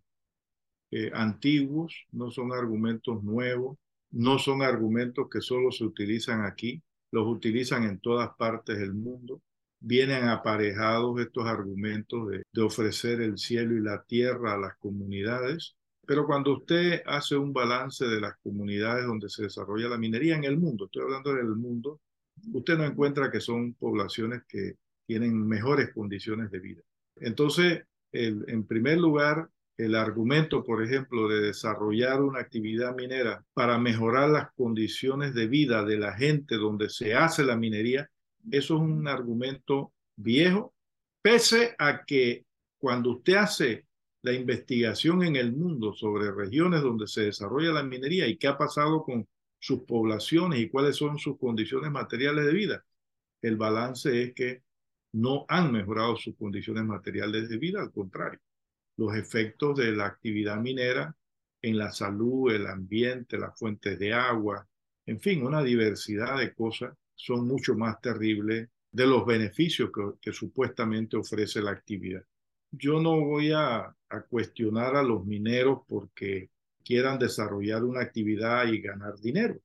antiguos, 1.13 2.05
no 2.11 2.31
son 2.31 2.51
argumentos 2.51 3.23
nuevos, 3.23 3.77
no 4.11 4.39
son 4.39 4.61
argumentos 4.61 5.27
que 5.31 5.41
solo 5.41 5.71
se 5.71 5.85
utilizan 5.85 6.43
aquí, 6.43 6.83
los 7.11 7.27
utilizan 7.27 7.83
en 7.83 7.99
todas 7.99 8.29
partes 8.37 8.77
del 8.77 8.93
mundo 8.93 9.41
vienen 9.81 10.29
aparejados 10.29 11.19
estos 11.19 11.45
argumentos 11.45 12.29
de, 12.29 12.61
ofrecer 12.61 13.19
el 13.21 13.38
cielo 13.38 13.75
y 13.75 13.81
la 13.81 14.03
tierra 14.03 14.53
a 14.53 14.57
las 14.57 14.77
comunidades, 14.77 15.75
pero 16.05 16.25
cuando 16.25 16.53
usted 16.53 17.01
hace 17.05 17.35
un 17.35 17.51
balance 17.51 18.05
de 18.05 18.21
las 18.21 18.38
comunidades 18.43 19.05
donde 19.05 19.29
se 19.29 19.43
desarrolla 19.43 19.89
la 19.89 19.97
minería 19.97 20.35
en 20.35 20.43
el 20.43 20.57
mundo, 20.57 20.85
estoy 20.85 21.03
hablando 21.03 21.33
del 21.33 21.55
mundo, 21.55 22.00
usted 22.53 22.77
no 22.77 22.85
encuentra 22.85 23.31
que 23.31 23.41
son 23.41 23.73
poblaciones 23.73 24.43
que 24.47 24.75
tienen 25.05 25.47
mejores 25.47 25.91
condiciones 25.93 26.51
de 26.51 26.59
vida. 26.59 26.81
Entonces, 27.15 27.83
en 28.13 28.65
primer 28.65 29.00
lugar, 29.00 29.50
el 29.77 29.95
argumento, 29.95 30.63
por 30.63 30.83
ejemplo, 30.83 31.27
de 31.27 31.41
desarrollar 31.41 32.21
una 32.21 32.39
actividad 32.39 32.95
minera 32.95 33.43
para 33.53 33.79
mejorar 33.79 34.29
las 34.29 34.51
condiciones 34.53 35.33
de 35.33 35.47
vida 35.47 35.83
de 35.83 35.97
la 35.97 36.13
gente 36.13 36.55
donde 36.55 36.89
se 36.89 37.15
hace 37.15 37.43
la 37.43 37.55
minería 37.55 38.09
eso 38.50 38.75
es 38.75 38.81
un 38.81 39.07
argumento 39.07 39.93
viejo, 40.15 40.74
pese 41.21 41.75
a 41.77 42.03
que 42.05 42.45
cuando 42.77 43.12
usted 43.12 43.36
hace 43.36 43.86
la 44.24 44.33
investigación 44.33 45.24
en 45.24 45.36
el 45.36 45.53
mundo 45.53 45.93
sobre 45.93 46.31
regiones 46.31 46.81
donde 46.81 47.07
se 47.07 47.21
desarrolla 47.21 47.71
la 47.71 47.83
minería 47.83 48.27
y 48.27 48.38
qué 48.38 48.48
ha 48.48 48.57
pasado 48.57 49.03
con 49.03 49.27
sus 49.60 49.83
poblaciones 49.83 50.60
y 50.60 50.69
cuáles 50.69 50.95
son 50.95 51.17
sus 51.17 51.38
condiciones 51.38 51.91
materiales 51.91 52.45
de 52.45 52.53
vida, 52.53 52.86
el 53.41 53.57
balance 53.57 54.24
es 54.24 54.33
que 54.33 54.63
no 55.13 55.45
han 55.48 55.71
mejorado 55.71 56.15
sus 56.15 56.36
condiciones 56.36 56.86
materiales 56.86 57.50
de 57.50 57.57
vida, 57.57 57.81
al 57.81 57.91
contrario, 57.91 58.39
los 58.98 59.15
efectos 59.15 59.77
de 59.77 59.91
la 59.91 60.05
actividad 60.05 60.57
minera 60.57 61.15
en 61.62 61.77
la 61.77 61.91
salud, 61.91 62.51
el 62.51 62.67
ambiente, 62.67 63.38
las 63.38 63.57
fuentes 63.57 64.00
de 64.00 64.13
agua, 64.13 64.67
en 65.05 65.19
fin, 65.19 65.43
una 65.43 65.63
diversidad 65.63 66.38
de 66.38 66.53
cosas 66.53 66.95
son 67.21 67.47
mucho 67.47 67.75
más 67.75 68.01
terribles 68.01 68.67
de 68.91 69.05
los 69.05 69.25
beneficios 69.25 69.91
que, 70.19 70.33
supuestamente 70.33 71.17
ofrece 71.17 71.61
la 71.61 71.71
actividad. 71.71 72.23
Yo 72.71 72.99
no 72.99 73.19
voy 73.19 73.51
a, 73.51 73.95
cuestionar 74.29 74.95
a 74.95 75.03
los 75.03 75.25
mineros 75.25 75.81
porque 75.87 76.49
quieran 76.83 77.17
desarrollar 77.17 77.83
una 77.83 78.01
actividad 78.01 78.67
y 78.67 78.81
ganar 78.81 79.17
dinero. 79.19 79.57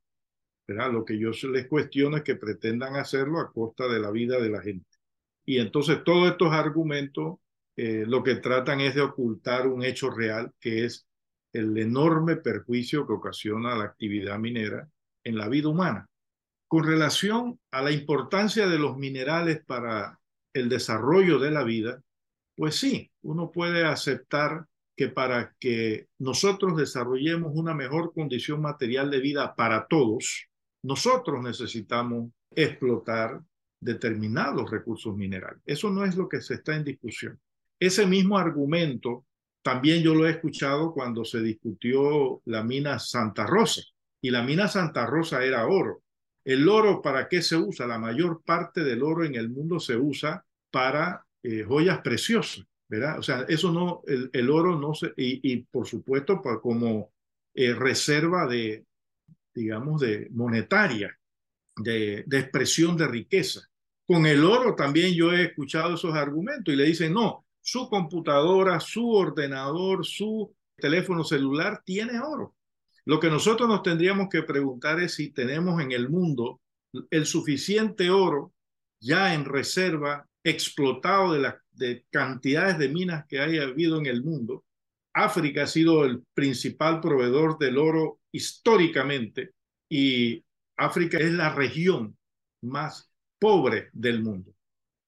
¿verdad? 0.68 0.92
Lo 0.92 1.04
que 1.04 1.18
yo 1.18 1.30
les 1.50 1.66
cuestiono 1.66 2.18
es 2.18 2.22
que 2.22 2.36
pretendan 2.36 2.96
hacerlo 2.96 3.40
a 3.40 3.50
costa 3.50 3.88
de 3.88 3.98
la 3.98 4.10
vida 4.10 4.38
de 4.38 4.50
la 4.50 4.60
gente. 4.60 4.86
Y 5.44 5.58
entonces 5.58 6.04
todos 6.04 6.30
estos 6.30 6.52
argumentos 6.52 7.38
eh, 7.76 8.04
lo 8.06 8.22
que 8.22 8.36
tratan 8.36 8.80
es 8.80 8.94
de 8.94 9.02
ocultar 9.02 9.66
un 9.66 9.82
hecho 9.82 10.10
real, 10.10 10.52
que 10.60 10.84
es 10.84 11.06
el 11.52 11.76
enorme 11.78 12.36
perjuicio 12.36 13.06
que 13.06 13.14
ocasiona 13.14 13.76
la 13.76 13.84
actividad 13.84 14.38
minera 14.38 14.88
en 15.24 15.36
la 15.36 15.48
vida 15.48 15.68
humana. 15.68 16.08
Con 16.68 16.84
relación 16.84 17.60
a 17.70 17.82
la 17.82 17.92
importancia 17.92 18.66
de 18.66 18.78
los 18.78 18.96
minerales 18.96 19.64
para 19.64 20.18
el 20.52 20.68
desarrollo 20.68 21.38
de 21.38 21.50
la 21.50 21.62
vida, 21.62 22.02
pues 22.56 22.76
sí, 22.76 23.10
uno 23.22 23.50
puede 23.50 23.84
aceptar 23.84 24.66
que 24.96 25.08
para 25.08 25.54
que 25.60 26.08
nosotros 26.18 26.76
desarrollemos 26.76 27.52
una 27.54 27.74
mejor 27.74 28.12
condición 28.14 28.62
material 28.62 29.10
de 29.10 29.20
vida 29.20 29.54
para 29.54 29.86
todos, 29.86 30.48
nosotros 30.82 31.42
necesitamos 31.42 32.30
explotar 32.50 33.40
determinados 33.78 34.70
recursos 34.70 35.14
minerales. 35.14 35.60
Eso 35.66 35.90
no 35.90 36.04
es 36.04 36.16
lo 36.16 36.28
que 36.28 36.40
se 36.40 36.54
está 36.54 36.74
en 36.74 36.84
discusión. 36.84 37.38
Ese 37.78 38.06
mismo 38.06 38.38
argumento 38.38 39.26
también 39.62 40.02
yo 40.02 40.14
lo 40.14 40.26
he 40.26 40.30
escuchado 40.30 40.92
cuando 40.92 41.24
se 41.24 41.42
discutió 41.42 42.40
la 42.46 42.62
mina 42.62 42.98
Santa 42.98 43.46
Rosa. 43.46 43.82
Y 44.22 44.30
la 44.30 44.42
mina 44.42 44.68
Santa 44.68 45.04
Rosa 45.06 45.44
era 45.44 45.66
oro. 45.66 46.02
El 46.46 46.68
oro, 46.68 47.02
¿para 47.02 47.28
qué 47.28 47.42
se 47.42 47.56
usa? 47.56 47.88
La 47.88 47.98
mayor 47.98 48.40
parte 48.44 48.84
del 48.84 49.02
oro 49.02 49.24
en 49.24 49.34
el 49.34 49.48
mundo 49.48 49.80
se 49.80 49.96
usa 49.96 50.44
para 50.70 51.26
eh, 51.42 51.64
joyas 51.64 51.98
preciosas, 52.02 52.64
¿verdad? 52.86 53.18
O 53.18 53.22
sea, 53.24 53.44
eso 53.48 53.72
no, 53.72 54.02
el, 54.06 54.48
oro 54.48 54.78
no 54.78 54.94
se, 54.94 55.12
y, 55.16 55.56
por 55.62 55.88
supuesto 55.88 56.40
como 56.62 57.10
eh, 57.52 57.74
reserva 57.74 58.46
de, 58.46 58.84
digamos, 59.52 60.00
de 60.00 60.28
monetaria, 60.30 61.18
de, 61.78 62.22
de 62.24 62.38
expresión 62.38 62.96
de 62.96 63.08
riqueza. 63.08 63.62
Con 64.06 64.24
el 64.24 64.44
oro 64.44 64.76
también 64.76 65.14
yo 65.14 65.32
he 65.32 65.46
escuchado 65.46 65.96
esos 65.96 66.14
argumentos 66.14 66.72
y 66.72 66.76
le 66.76 66.84
dicen, 66.84 67.12
no, 67.12 67.44
su 67.60 67.88
computadora, 67.88 68.78
su 68.78 69.10
ordenador, 69.10 70.06
su 70.06 70.54
teléfono 70.76 71.24
celular 71.24 71.82
tiene 71.84 72.20
oro. 72.20 72.54
Lo 73.06 73.20
que 73.20 73.30
nosotros 73.30 73.68
nos 73.68 73.82
tendríamos 73.82 74.28
que 74.28 74.42
preguntar 74.42 75.00
es 75.00 75.14
si 75.14 75.30
tenemos 75.30 75.80
en 75.80 75.92
el 75.92 76.08
mundo 76.08 76.60
el 77.10 77.24
suficiente 77.24 78.10
oro 78.10 78.52
ya 79.00 79.34
en 79.34 79.44
reserva, 79.44 80.26
explotado 80.42 81.32
de 81.32 81.40
las 81.40 81.54
de 81.72 82.04
cantidades 82.10 82.78
de 82.78 82.88
minas 82.88 83.26
que 83.26 83.40
haya 83.40 83.64
habido 83.64 83.98
en 83.98 84.06
el 84.06 84.24
mundo. 84.24 84.64
África 85.14 85.64
ha 85.64 85.66
sido 85.66 86.04
el 86.04 86.24
principal 86.34 87.00
proveedor 87.00 87.58
del 87.58 87.78
oro 87.78 88.20
históricamente 88.32 89.52
y 89.88 90.42
África 90.76 91.18
es 91.18 91.32
la 91.32 91.54
región 91.54 92.16
más 92.62 93.10
pobre 93.38 93.90
del 93.92 94.22
mundo. 94.22 94.52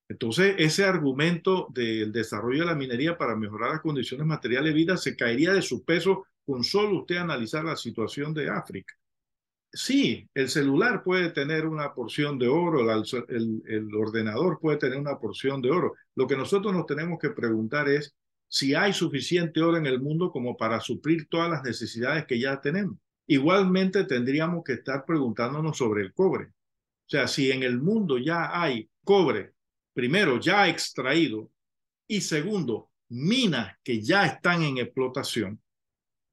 Entonces, 0.08 0.54
ese 0.58 0.84
argumento 0.84 1.68
del 1.70 2.12
desarrollo 2.12 2.60
de 2.60 2.66
la 2.66 2.74
minería 2.74 3.18
para 3.18 3.36
mejorar 3.36 3.72
las 3.72 3.80
condiciones 3.80 4.26
materiales 4.26 4.72
de 4.72 4.78
vida 4.78 4.96
se 4.96 5.16
caería 5.16 5.52
de 5.52 5.62
su 5.62 5.84
peso 5.84 6.26
con 6.48 6.64
solo 6.64 7.00
usted 7.00 7.16
analizar 7.16 7.62
la 7.62 7.76
situación 7.76 8.32
de 8.32 8.48
África. 8.48 8.94
Sí, 9.70 10.26
el 10.32 10.48
celular 10.48 11.02
puede 11.02 11.28
tener 11.28 11.66
una 11.66 11.92
porción 11.92 12.38
de 12.38 12.48
oro, 12.48 12.90
el, 13.28 13.94
ordenador 13.94 14.58
puede 14.58 14.78
tener 14.78 14.98
una 14.98 15.18
porción 15.18 15.60
de 15.60 15.70
oro. 15.70 15.92
Lo 16.14 16.26
que 16.26 16.38
nosotros 16.38 16.72
nos 16.72 16.86
tenemos 16.86 17.18
que 17.18 17.28
preguntar 17.28 17.90
es 17.90 18.14
si 18.48 18.74
hay 18.74 18.94
suficiente 18.94 19.60
oro 19.60 19.76
en 19.76 19.84
el 19.84 20.00
mundo 20.00 20.32
como 20.32 20.56
para 20.56 20.80
suplir 20.80 21.28
todas 21.28 21.50
las 21.50 21.62
necesidades 21.62 22.24
que 22.24 22.40
ya 22.40 22.58
tenemos. 22.62 22.96
Igualmente 23.26 24.04
tendríamos 24.04 24.64
que 24.64 24.72
estar 24.72 25.04
preguntándonos 25.04 25.76
sobre 25.76 26.00
el 26.00 26.14
cobre. 26.14 26.46
O 26.46 27.10
sea, 27.10 27.28
si 27.28 27.52
en 27.52 27.62
el 27.62 27.78
mundo 27.78 28.16
ya 28.16 28.58
hay 28.58 28.88
cobre, 29.04 29.52
primero, 29.92 30.40
ya 30.40 30.66
extraído, 30.66 31.50
y 32.06 32.22
segundo, 32.22 32.88
minas 33.10 33.76
que 33.84 34.00
ya 34.00 34.24
están 34.24 34.62
en 34.62 34.78
explotación, 34.78 35.60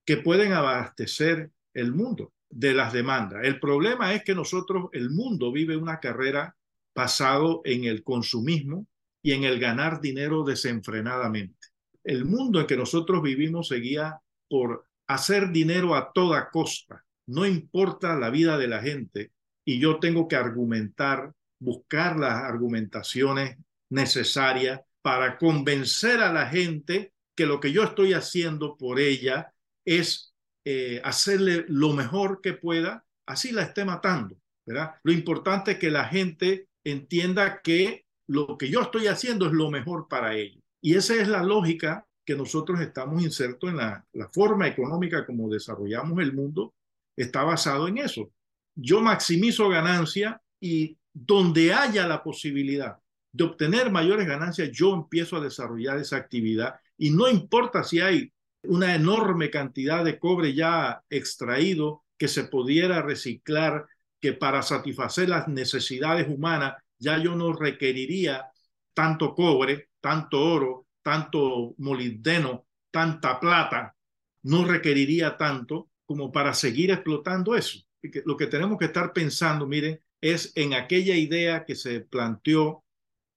que 0.06 0.18
pueden 0.18 0.54
abastecer 0.54 1.52
el 1.74 1.92
mundo 1.92 2.34
de 2.50 2.74
las 2.74 2.94
demandas. 2.94 3.44
El 3.44 3.60
problema 3.60 4.14
es 4.14 4.24
que 4.24 4.36
nosotros, 4.36 4.86
el 4.94 5.10
mundo 5.10 5.52
vive 5.52 5.76
una 5.76 6.00
carrera 6.00 6.56
basado 6.96 7.62
en 7.66 7.84
el 7.84 8.04
consumismo 8.04 8.88
y 9.22 9.34
en 9.34 9.44
el 9.44 9.60
ganar 9.60 10.00
dinero 10.00 10.44
desenfrenadamente. 10.44 11.68
El 12.04 12.26
mundo 12.26 12.62
en 12.62 12.68
que 12.68 12.78
nosotros 12.78 13.22
vivimos 13.24 13.68
seguía 13.68 14.22
por 14.48 14.86
hacer 15.08 15.52
dinero 15.52 15.96
a 15.96 16.12
toda 16.14 16.50
costa. 16.50 17.04
No 17.28 17.46
importa 17.46 18.16
la 18.16 18.30
vida 18.30 18.58
de 18.58 18.68
la 18.68 18.82
gente 18.82 19.32
y 19.66 19.80
yo 19.80 20.00
tengo 20.00 20.28
que 20.28 20.36
argumentar, 20.36 21.34
buscar 21.60 22.18
las 22.18 22.44
argumentaciones 22.44 23.58
necesarias 23.90 24.82
para 25.02 25.38
convencer 25.38 26.22
a 26.22 26.32
la 26.32 26.48
gente 26.48 27.14
que 27.36 27.46
lo 27.46 27.60
que 27.60 27.72
yo 27.72 27.84
estoy 27.84 28.14
haciendo 28.14 28.78
por 28.78 29.00
ella 29.00 29.54
es 29.86 30.34
eh, 30.66 31.00
hacerle 31.04 31.66
lo 31.68 31.94
mejor 31.94 32.42
que 32.42 32.54
pueda, 32.54 33.06
así 33.26 33.52
la 33.52 33.62
esté 33.62 33.86
matando, 33.86 34.36
¿verdad? 34.66 34.96
Lo 35.04 35.12
importante 35.12 35.72
es 35.72 35.80
que 35.80 35.92
la 35.92 36.06
gente 36.06 36.68
entienda 36.84 37.62
que 37.62 38.06
lo 38.28 38.58
que 38.58 38.70
yo 38.70 38.82
estoy 38.82 39.08
haciendo 39.08 39.46
es 39.46 39.54
lo 39.54 39.70
mejor 39.70 40.08
para 40.08 40.36
ellos. 40.36 40.64
Y 40.82 40.96
esa 40.96 41.16
es 41.16 41.28
la 41.28 41.44
lógica 41.44 42.06
que 42.26 42.36
nosotros 42.36 42.82
estamos 42.82 43.22
insertos 43.24 43.70
en 43.70 43.78
la, 43.78 44.06
la 44.14 44.28
forma 44.30 44.68
económica 44.68 45.26
como 45.26 45.48
desarrollamos 45.48 46.20
el 46.20 46.34
mundo, 46.34 46.74
está 47.16 47.44
basado 47.44 47.88
en 47.88 48.00
eso. 48.00 48.32
Yo 48.76 49.00
maximizo 49.02 49.70
ganancia 49.70 50.42
y 50.60 50.98
donde 51.14 51.74
haya 51.74 52.08
la 52.08 52.24
posibilidad 52.24 52.98
de 53.32 53.44
obtener 53.44 53.92
mayores 53.92 54.26
ganancias, 54.26 54.72
yo 54.72 54.94
empiezo 54.94 55.38
a 55.38 55.42
desarrollar 55.42 55.98
esa 55.98 56.16
actividad 56.16 56.76
y 56.98 57.10
no 57.12 57.30
importa 57.30 57.84
si 57.84 58.00
hay 58.00 58.32
una 58.68 58.96
enorme 58.96 59.50
cantidad 59.50 60.04
de 60.04 60.20
cobre 60.20 60.54
ya 60.54 61.04
extraído 61.10 62.04
que 62.18 62.28
se 62.28 62.46
pudiera 62.46 63.02
reciclar, 63.02 63.88
que 64.20 64.34
para 64.34 64.62
satisfacer 64.62 65.30
las 65.30 65.48
necesidades 65.48 66.28
humanas 66.28 66.76
ya 66.98 67.18
yo 67.18 67.36
no 67.36 67.54
requeriría 67.54 68.52
tanto 68.94 69.36
cobre, 69.36 69.90
tanto 70.00 70.42
oro, 70.42 70.88
tanto 71.02 71.76
molibdeno, 71.78 72.66
tanta 72.90 73.40
plata, 73.40 73.96
no 74.44 74.64
requeriría 74.64 75.38
tanto 75.38 75.90
como 76.06 76.32
para 76.32 76.54
seguir 76.54 76.92
explotando 76.92 77.56
eso. 77.56 77.80
Lo 78.26 78.38
que 78.38 78.48
tenemos 78.48 78.78
que 78.78 78.86
estar 78.86 79.12
pensando, 79.12 79.68
miren, 79.68 80.00
es 80.22 80.52
en 80.56 80.74
aquella 80.74 81.16
idea 81.16 81.66
que 81.66 81.76
se 81.76 82.02
planteó 82.02 82.84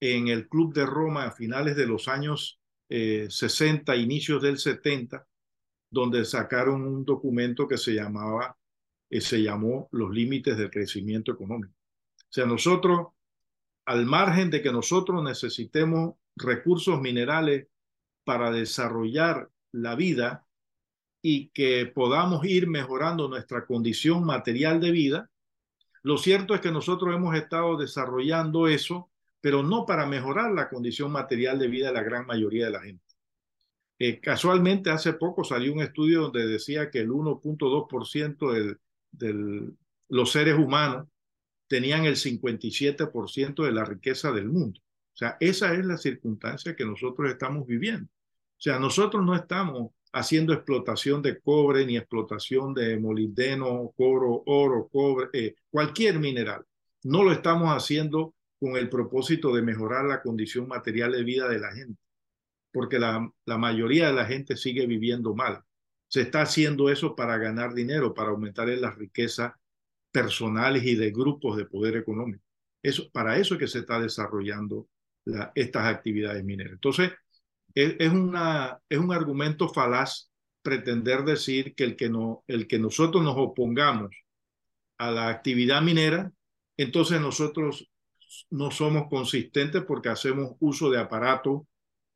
en 0.01 0.29
el 0.29 0.49
Club 0.49 0.75
de 0.75 0.87
Roma 0.87 1.25
a 1.25 1.33
finales 1.33 1.77
de 1.77 1.87
los 1.87 2.09
años 2.09 2.61
60, 2.89 3.95
eh, 3.95 3.99
inicios 3.99 4.43
del 4.43 4.59
70, 4.59 5.27
donde 5.91 6.25
sacaron 6.25 6.83
un 6.83 7.05
documento 7.05 7.67
que 7.67 7.77
se 7.77 7.95
llamaba, 7.95 8.57
eh, 9.11 9.21
se 9.21 9.43
llamó 9.43 9.89
Los 9.93 10.11
límites 10.11 10.57
del 10.57 10.71
crecimiento 10.71 11.33
económico. 11.33 11.75
O 12.19 12.33
sea, 12.33 12.47
nosotros, 12.47 13.09
al 13.87 14.07
margen 14.07 14.51
de 14.51 14.63
que 14.63 14.73
nosotros 14.73 15.23
necesitemos 15.23 16.15
recursos 16.37 17.01
minerales 17.01 17.69
para 18.25 18.51
desarrollar 18.51 19.51
la 19.73 19.95
vida 19.95 20.47
y 21.23 21.49
que 21.49 21.87
podamos 21.87 22.45
ir 22.45 22.69
mejorando 22.69 23.29
nuestra 23.29 23.67
condición 23.67 24.25
material 24.25 24.81
de 24.81 24.91
vida, 24.93 25.31
lo 26.03 26.17
cierto 26.17 26.55
es 26.55 26.61
que 26.61 26.71
nosotros 26.71 27.15
hemos 27.15 27.35
estado 27.35 27.77
desarrollando 27.77 28.69
eso 28.69 29.08
pero 29.41 29.63
no 29.63 29.87
para 29.87 30.07
mejorar 30.07 30.53
la 30.53 30.69
condición 30.69 31.13
material 31.13 31.59
de 31.59 31.69
vida 31.69 31.89
de 31.89 31.95
la 31.95 32.03
gran 32.03 32.27
mayoría 32.27 32.67
de 32.67 32.73
la 32.73 32.83
gente. 32.83 33.05
Eh, 33.99 34.21
casualmente, 34.21 34.91
hace 34.91 35.15
poco 35.15 35.43
salió 35.45 35.73
un 35.73 35.81
estudio 35.81 36.23
donde 36.23 36.47
decía 36.47 36.91
que 36.91 37.01
el 37.01 37.11
1.2% 37.11 38.77
de 39.11 39.73
los 40.09 40.31
seres 40.31 40.55
humanos 40.57 41.09
tenían 41.67 42.05
el 42.05 42.17
57% 42.17 43.65
de 43.65 43.73
la 43.73 43.85
riqueza 43.85 44.33
del 44.33 44.49
mundo. 44.49 44.81
O 44.81 45.17
sea, 45.19 45.37
esa 45.41 45.75
es 45.75 45.85
la 45.85 45.97
circunstancia 45.97 46.77
que 46.77 46.85
nosotros 46.85 47.29
estamos 47.31 47.67
viviendo. 47.67 48.05
O 48.07 48.61
sea, 48.61 48.79
nosotros 48.79 49.25
no 49.25 49.35
estamos 49.35 49.91
haciendo 50.13 50.53
explotación 50.53 51.23
de 51.23 51.41
cobre 51.41 51.85
ni 51.85 51.97
explotación 51.97 52.73
de 52.73 52.99
molibdeno, 52.99 53.93
oro, 53.97 54.43
oro, 54.47 54.89
cobre, 54.89 55.29
eh, 55.33 55.55
cualquier 55.71 56.19
mineral. 56.19 56.65
No 57.03 57.23
lo 57.23 57.33
estamos 57.33 57.69
haciendo 57.71 58.35
con 58.61 58.77
el 58.77 58.89
propósito 58.89 59.55
de 59.55 59.63
mejorar 59.63 60.05
la 60.05 60.23
condición 60.23 60.69
material 60.69 61.13
de 61.13 61.25
vida 61.25 61.49
de 61.49 61.61
la 61.61 61.73
gente, 61.73 62.01
porque 62.73 62.99
la, 62.99 63.31
la 63.45 63.59
mayoría 63.59 64.09
de 64.09 64.15
la 64.15 64.27
gente 64.27 64.57
sigue 64.57 64.87
viviendo 64.87 65.35
mal. 65.35 65.63
Se 66.09 66.23
está 66.23 66.43
haciendo 66.43 66.89
eso 66.91 67.15
para 67.15 67.37
ganar 67.39 67.75
dinero, 67.75 68.15
para 68.15 68.31
aumentar 68.31 68.69
las 68.69 68.97
riquezas 68.97 69.53
personales 70.11 70.85
y 70.85 70.95
de 70.95 71.11
grupos 71.11 71.57
de 71.57 71.67
poder 71.67 71.97
económico. 71.97 72.43
Eso, 72.83 73.11
para 73.11 73.37
eso 73.37 73.55
es 73.55 73.61
que 73.61 73.67
se 73.67 73.81
está 73.81 74.01
desarrollando 74.01 74.89
estas 75.55 75.87
actividades 75.87 76.43
mineras. 76.45 76.73
Entonces, 76.73 77.13
es, 77.75 77.97
es, 77.99 78.13
una, 78.13 78.79
es 78.89 78.99
un 78.99 79.13
argumento 79.13 79.69
falaz 79.69 80.31
pretender 80.63 81.25
decir 81.25 81.75
que 81.75 81.85
el 81.85 81.97
que, 81.97 82.09
no, 82.09 82.45
el 82.47 82.67
que 82.67 82.79
nosotros 82.79 83.23
nos 83.23 83.37
opongamos 83.37 84.11
a 84.99 85.11
la 85.11 85.29
actividad 85.29 85.83
minera, 85.83 86.33
entonces 86.77 87.21
nosotros 87.21 87.91
no 88.51 88.71
somos 88.71 89.09
consistentes 89.09 89.85
porque 89.85 90.09
hacemos 90.09 90.53
uso 90.61 90.91
de 90.91 90.99
aparatos 90.99 91.63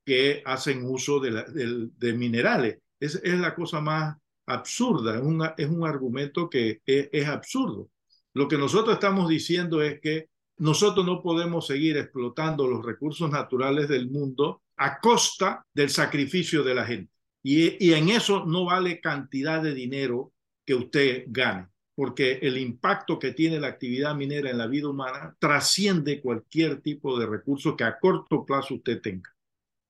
que 0.04 0.42
hacen 0.44 0.84
uso 0.84 1.20
de, 1.20 2.12
minerales. 2.14 2.78
Es, 2.98 3.16
es, 3.22 3.38
la 3.38 3.54
cosa 3.54 3.80
más 3.80 4.16
absurda, 4.46 5.16
es, 5.16 5.22
una, 5.22 5.54
es 5.56 5.68
un 5.68 5.86
argumento 5.86 6.48
que 6.48 6.80
es, 6.84 7.08
es 7.12 7.26
absurdo. 7.26 7.90
Lo 8.34 8.48
que 8.48 8.58
nosotros 8.58 8.94
estamos 8.94 9.28
diciendo 9.28 9.82
es 9.82 10.00
que 10.00 10.28
nosotros 10.58 11.04
no 11.04 11.22
podemos 11.22 11.66
seguir 11.66 11.96
explotando 11.96 12.66
los 12.66 12.84
recursos 12.84 13.30
naturales 13.30 13.88
del 13.88 14.10
mundo 14.10 14.62
a 14.76 14.98
costa 15.00 15.64
del 15.72 15.90
sacrificio 15.90 16.62
de 16.62 16.74
la 16.74 16.84
gente. 16.84 17.12
Y, 17.42 17.84
y 17.84 17.94
en 17.94 18.08
eso 18.08 18.44
no 18.44 18.64
vale 18.64 19.00
cantidad 19.00 19.62
de 19.62 19.74
dinero 19.74 20.32
que 20.64 20.74
usted 20.74 21.24
gane 21.28 21.71
porque 21.94 22.38
el 22.42 22.56
impacto 22.56 23.18
que 23.18 23.32
tiene 23.32 23.60
la 23.60 23.68
actividad 23.68 24.14
minera 24.14 24.50
en 24.50 24.58
la 24.58 24.66
vida 24.66 24.88
humana 24.88 25.36
trasciende 25.38 26.20
cualquier 26.20 26.80
tipo 26.80 27.18
de 27.18 27.26
recurso 27.26 27.76
que 27.76 27.84
a 27.84 27.98
corto 27.98 28.44
plazo 28.44 28.74
usted 28.74 29.00
tenga. 29.00 29.30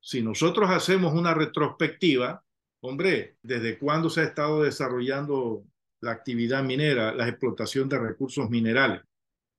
Si 0.00 0.20
nosotros 0.20 0.68
hacemos 0.70 1.14
una 1.14 1.32
retrospectiva, 1.32 2.44
hombre, 2.80 3.36
¿desde 3.42 3.78
cuándo 3.78 4.10
se 4.10 4.20
ha 4.20 4.24
estado 4.24 4.62
desarrollando 4.62 5.64
la 6.00 6.10
actividad 6.10 6.64
minera, 6.64 7.14
la 7.14 7.28
explotación 7.28 7.88
de 7.88 8.00
recursos 8.00 8.50
minerales, 8.50 9.02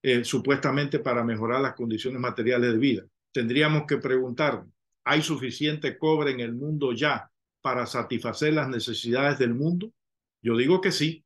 eh, 0.02 0.26
supuestamente 0.26 1.00
para 1.00 1.24
mejorar 1.24 1.62
las 1.62 1.76
condiciones 1.76 2.20
materiales 2.20 2.74
de 2.74 2.78
vida? 2.78 3.04
Tendríamos 3.32 3.84
que 3.88 3.98
preguntar, 3.98 4.66
¿hay 5.06 5.22
suficiente 5.22 5.98
cobre 5.98 6.32
en 6.32 6.42
el 6.42 6.54
mundo 6.54 6.92
ya 6.92 7.32
para 7.62 7.86
satisfacer 7.86 8.54
las 8.54 8.68
necesidades 8.68 9.40
del 9.40 9.54
mundo? 9.54 9.94
Yo 10.42 10.58
digo 10.58 10.82
que 10.82 10.92
sí, 10.92 11.23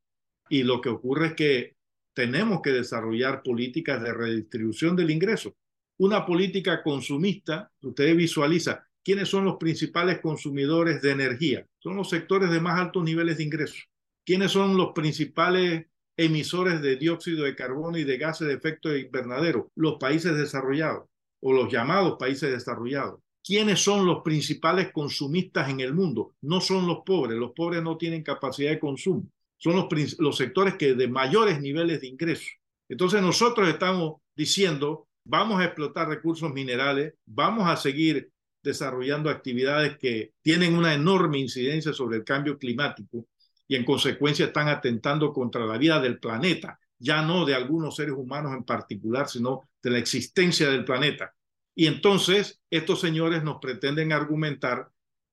y 0.50 0.64
lo 0.64 0.82
que 0.82 0.90
ocurre 0.90 1.28
es 1.28 1.34
que 1.34 1.76
tenemos 2.14 2.62
que 2.62 2.72
desarrollar 2.72 3.44
políticas 3.44 4.02
de 4.02 4.14
redistribución 4.14 4.96
del 4.96 5.12
ingreso. 5.12 5.56
Una 6.00 6.26
política 6.26 6.82
consumista, 6.84 7.72
ustedes 7.82 8.16
visualizan, 8.16 8.80
¿quiénes 9.04 9.30
son 9.30 9.46
los 9.46 9.58
principales 9.58 10.20
consumidores 10.20 11.02
de 11.02 11.12
energía? 11.12 11.66
Son 11.80 11.96
los 11.96 12.10
sectores 12.10 12.50
de 12.50 12.60
más 12.60 12.80
altos 12.80 13.04
niveles 13.04 13.38
de 13.38 13.44
ingreso. 13.44 13.78
¿Quiénes 14.26 14.52
son 14.52 14.76
los 14.78 14.94
principales 14.94 15.86
emisores 16.18 16.82
de 16.82 16.98
dióxido 16.98 17.46
de 17.46 17.56
carbono 17.56 17.98
y 17.98 18.04
de 18.04 18.18
gases 18.18 18.48
de 18.48 18.56
efecto 18.56 18.96
invernadero? 18.96 19.72
Los 19.76 19.98
países 20.00 20.36
desarrollados 20.36 21.08
o 21.40 21.54
los 21.54 21.72
llamados 21.72 22.18
países 22.20 22.52
desarrollados. 22.52 23.20
¿Quiénes 23.44 23.80
son 23.80 24.06
los 24.06 24.24
principales 24.24 24.92
consumistas 24.92 25.70
en 25.70 25.80
el 25.80 25.94
mundo? 25.94 26.36
No 26.42 26.60
son 26.60 26.86
los 26.86 27.00
pobres, 27.06 27.38
los 27.38 27.54
pobres 27.54 27.82
no 27.82 27.96
tienen 27.96 28.24
capacidad 28.24 28.72
de 28.72 28.80
consumo, 28.80 29.24
son 29.58 29.88
los, 30.20 30.38
sectores 30.38 30.76
que 30.76 30.94
de 30.94 31.08
mayores 31.08 31.60
niveles 31.60 32.02
de 32.02 32.08
ingresos. 32.08 32.52
Entonces 32.90 33.22
nosotros 33.22 33.68
estamos 33.68 34.22
diciendo, 34.36 35.08
vamos 35.26 35.60
a 35.60 35.66
explotar 35.66 36.08
recursos 36.08 36.54
minerales, 36.54 37.14
vamos 37.26 37.68
a 37.68 37.76
seguir 37.76 38.30
desarrollando 38.64 39.30
actividades 39.30 39.98
que 39.98 40.34
tienen 40.42 40.76
una 40.76 40.94
enorme 40.94 41.40
incidencia 41.40 41.94
sobre 41.94 42.18
el 42.18 42.24
cambio 42.24 42.58
climático 42.58 43.28
y 43.68 43.76
en 43.76 43.84
consecuencia 43.84 44.46
están 44.46 44.70
atentando 44.70 45.34
contra 45.34 45.66
la 45.66 45.78
vida 45.78 46.00
del 46.00 46.20
planeta, 46.20 46.80
ya 46.98 47.22
no 47.22 47.46
de 47.46 47.56
algunos 47.56 47.96
seres 47.96 48.16
humanos 48.16 48.54
en 48.54 48.64
particular, 48.64 49.28
sino 49.28 49.70
de 49.82 49.92
la 49.92 49.98
existencia 49.98 50.70
del 50.70 50.86
planeta. 50.86 51.34
Y 51.76 51.86
entonces 51.86 52.60
estos 52.70 53.02
señores 53.02 53.44
nos 53.44 53.60
pretenden 53.60 54.12
argumentar 54.12 54.90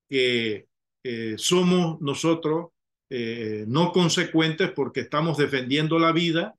que 0.07 0.67
eh, 1.03 1.35
somos 1.37 1.99
nosotros 2.01 2.67
eh, 3.09 3.65
no 3.67 3.91
consecuentes 3.91 4.71
porque 4.71 5.01
estamos 5.01 5.37
defendiendo 5.37 5.99
la 5.99 6.11
vida 6.11 6.55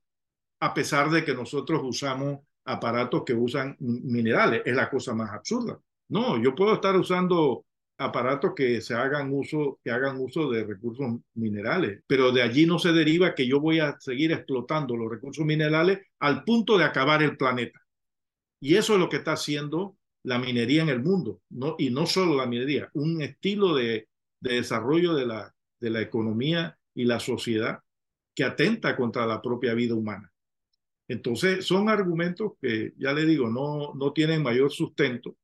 a 0.59 0.73
pesar 0.73 1.09
de 1.09 1.23
que 1.23 1.33
nosotros 1.33 1.81
usamos 1.83 2.39
aparatos 2.65 3.23
que 3.25 3.33
usan 3.33 3.75
minerales. 3.79 4.61
Es 4.65 4.75
la 4.75 4.89
cosa 4.89 5.13
más 5.13 5.31
absurda. 5.31 5.79
No, 6.09 6.41
yo 6.41 6.55
puedo 6.55 6.73
estar 6.75 6.95
usando 6.95 7.65
aparatos 7.97 8.53
que 8.55 8.81
se 8.81 8.93
hagan 8.93 9.33
uso, 9.33 9.79
que 9.83 9.91
hagan 9.91 10.17
uso 10.19 10.49
de 10.49 10.63
recursos 10.63 11.19
minerales, 11.33 12.03
pero 12.07 12.31
de 12.31 12.43
allí 12.43 12.65
no 12.65 12.77
se 12.77 12.91
deriva 12.91 13.33
que 13.33 13.47
yo 13.47 13.59
voy 13.59 13.79
a 13.79 13.99
seguir 13.99 14.31
explotando 14.31 14.95
los 14.95 15.09
recursos 15.09 15.45
minerales 15.45 15.99
al 16.19 16.43
punto 16.43 16.77
de 16.77 16.85
acabar 16.85 17.23
el 17.23 17.37
planeta. 17.37 17.79
Y 18.59 18.75
eso 18.75 18.93
es 18.93 18.99
lo 18.99 19.09
que 19.09 19.17
está 19.17 19.33
haciendo 19.33 19.97
la 20.23 20.39
minería 20.39 20.83
en 20.83 20.89
el 20.89 21.01
mundo, 21.01 21.41
¿no? 21.49 21.75
y 21.77 21.89
no 21.89 22.05
solo 22.05 22.35
la 22.35 22.45
minería, 22.45 22.89
un 22.93 23.21
estilo 23.21 23.75
de, 23.75 24.09
de 24.41 24.55
desarrollo 24.55 25.13
de 25.13 25.25
la, 25.25 25.55
de 25.79 25.89
la 25.89 26.01
economía 26.01 26.77
y 26.93 27.05
la 27.05 27.19
sociedad 27.19 27.79
que 28.35 28.43
atenta 28.43 28.95
contra 28.95 29.25
la 29.25 29.41
propia 29.41 29.73
vida 29.73 29.95
humana. 29.95 30.31
Entonces, 31.07 31.65
son 31.65 31.89
argumentos 31.89 32.53
que, 32.61 32.93
ya 32.97 33.13
le 33.13 33.25
digo, 33.25 33.49
no, 33.49 33.93
no 33.95 34.11
tienen 34.13 34.43
mayor 34.43 34.71
sustento, 34.71 35.37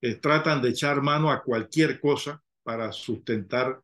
eh, 0.00 0.16
tratan 0.16 0.62
de 0.62 0.70
echar 0.70 1.02
mano 1.02 1.30
a 1.30 1.42
cualquier 1.42 2.00
cosa 2.00 2.42
para 2.62 2.92
sustentar, 2.92 3.82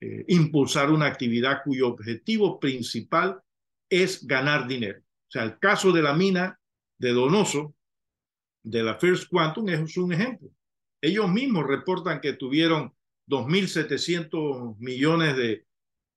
eh, 0.00 0.24
impulsar 0.28 0.90
una 0.90 1.06
actividad 1.06 1.62
cuyo 1.64 1.88
objetivo 1.88 2.58
principal 2.58 3.40
es 3.88 4.26
ganar 4.26 4.66
dinero. 4.66 5.00
O 5.00 5.30
sea, 5.30 5.42
el 5.44 5.58
caso 5.58 5.92
de 5.92 6.02
la 6.02 6.14
mina 6.14 6.58
de 6.98 7.12
Donoso, 7.12 7.74
de 8.62 8.82
la 8.82 8.98
First 8.98 9.28
Quantum 9.28 9.68
es 9.68 9.96
un 9.96 10.12
ejemplo. 10.12 10.50
Ellos 11.00 11.28
mismos 11.28 11.66
reportan 11.66 12.20
que 12.20 12.32
tuvieron 12.32 12.95
2.700 13.26 14.76
millones 14.78 15.36
de, 15.36 15.66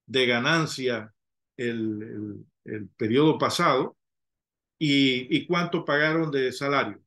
de 0.06 0.26
ganancia 0.26 1.14
el, 1.58 2.46
el, 2.66 2.90
periodo 2.90 3.38
pasado 3.38 3.98
y, 4.78 5.36
y, 5.36 5.46
cuánto 5.46 5.84
pagaron 5.86 6.32
de 6.32 6.52
salario. 6.52 7.02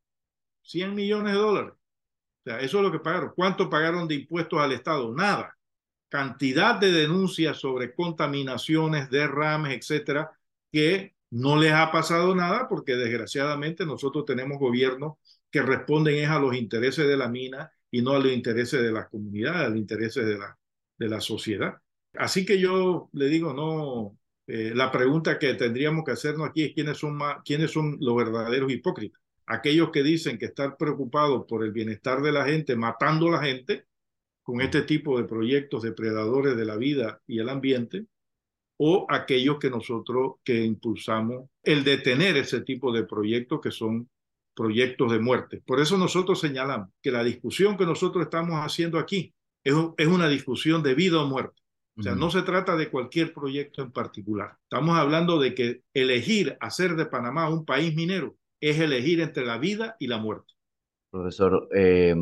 100 0.62 0.94
millones 0.94 1.32
de 1.32 1.38
dólares. 1.38 1.72
O 1.74 2.50
sea, 2.50 2.60
eso 2.60 2.78
es 2.78 2.82
lo 2.82 2.92
que 2.92 2.98
pagaron. 2.98 3.32
¿Cuánto 3.34 3.70
pagaron 3.70 4.08
de 4.08 4.16
impuestos 4.16 4.60
al 4.60 4.72
Estado? 4.72 5.12
Nada. 5.14 5.56
Cantidad 6.08 6.78
de 6.78 6.92
denuncias 6.92 7.58
sobre 7.58 7.94
contaminaciones, 7.94 9.08
derrames, 9.10 9.78
etcétera, 9.78 10.30
que 10.70 11.14
no 11.30 11.56
les 11.56 11.72
ha 11.72 11.90
pasado 11.90 12.34
nada 12.34 12.68
porque 12.68 12.94
desgraciadamente 12.94 13.86
nosotros 13.86 14.26
tenemos 14.26 14.58
gobiernos 14.58 15.14
que 15.50 15.62
responden 15.62 16.16
es 16.16 16.28
a 16.28 16.38
los 16.38 16.54
intereses 16.54 17.08
de 17.08 17.16
la 17.16 17.28
mina 17.28 17.72
y 17.92 18.02
no 18.02 18.12
a 18.12 18.18
los 18.18 18.32
intereses 18.32 18.82
de 18.82 18.90
la 18.90 19.06
comunidad, 19.06 19.66
a 19.66 19.68
los 19.68 19.78
intereses 19.78 20.26
de 20.26 20.38
la, 20.38 20.58
de 20.98 21.08
la 21.08 21.20
sociedad. 21.20 21.74
Así 22.14 22.44
que 22.44 22.58
yo 22.58 23.10
le 23.12 23.26
digo, 23.28 23.52
no, 23.52 24.18
eh, 24.46 24.72
la 24.74 24.90
pregunta 24.90 25.38
que 25.38 25.54
tendríamos 25.54 26.04
que 26.04 26.12
hacernos 26.12 26.48
aquí 26.48 26.64
es 26.64 26.74
quiénes 26.74 26.98
son, 26.98 27.16
más, 27.16 27.42
quiénes 27.44 27.70
son 27.70 27.98
los 28.00 28.16
verdaderos 28.16 28.72
hipócritas. 28.72 29.20
Aquellos 29.46 29.90
que 29.90 30.02
dicen 30.02 30.38
que 30.38 30.46
están 30.46 30.76
preocupados 30.78 31.44
por 31.46 31.64
el 31.64 31.72
bienestar 31.72 32.22
de 32.22 32.32
la 32.32 32.44
gente, 32.46 32.76
matando 32.76 33.28
a 33.28 33.32
la 33.32 33.44
gente 33.44 33.84
con 34.42 34.60
este 34.60 34.82
tipo 34.82 35.18
de 35.18 35.24
proyectos 35.24 35.82
depredadores 35.82 36.56
de 36.56 36.64
la 36.64 36.76
vida 36.76 37.20
y 37.26 37.40
el 37.40 37.48
ambiente, 37.50 38.06
o 38.78 39.06
aquellos 39.10 39.58
que 39.58 39.70
nosotros 39.70 40.36
que 40.42 40.64
impulsamos 40.64 41.48
el 41.62 41.84
detener 41.84 42.36
ese 42.38 42.62
tipo 42.62 42.90
de 42.90 43.04
proyectos 43.04 43.60
que 43.60 43.70
son 43.70 44.08
proyectos 44.54 45.12
de 45.12 45.18
muerte. 45.18 45.62
Por 45.66 45.80
eso 45.80 45.98
nosotros 45.98 46.40
señalamos 46.40 46.88
que 47.00 47.10
la 47.10 47.24
discusión 47.24 47.76
que 47.76 47.86
nosotros 47.86 48.24
estamos 48.24 48.56
haciendo 48.56 48.98
aquí 48.98 49.34
es, 49.64 49.74
es 49.96 50.06
una 50.06 50.28
discusión 50.28 50.82
de 50.82 50.94
vida 50.94 51.22
o 51.22 51.26
muerte. 51.26 51.60
O 51.94 52.02
sea, 52.02 52.14
no 52.14 52.30
se 52.30 52.40
trata 52.40 52.74
de 52.74 52.90
cualquier 52.90 53.34
proyecto 53.34 53.82
en 53.82 53.92
particular. 53.92 54.56
Estamos 54.62 54.96
hablando 54.96 55.38
de 55.38 55.54
que 55.54 55.82
elegir 55.92 56.56
hacer 56.60 56.96
de 56.96 57.04
Panamá 57.04 57.50
un 57.50 57.66
país 57.66 57.94
minero 57.94 58.36
es 58.60 58.80
elegir 58.80 59.20
entre 59.20 59.44
la 59.44 59.58
vida 59.58 59.96
y 59.98 60.06
la 60.06 60.16
muerte. 60.16 60.54
Profesor, 61.10 61.68
eh, 61.74 62.14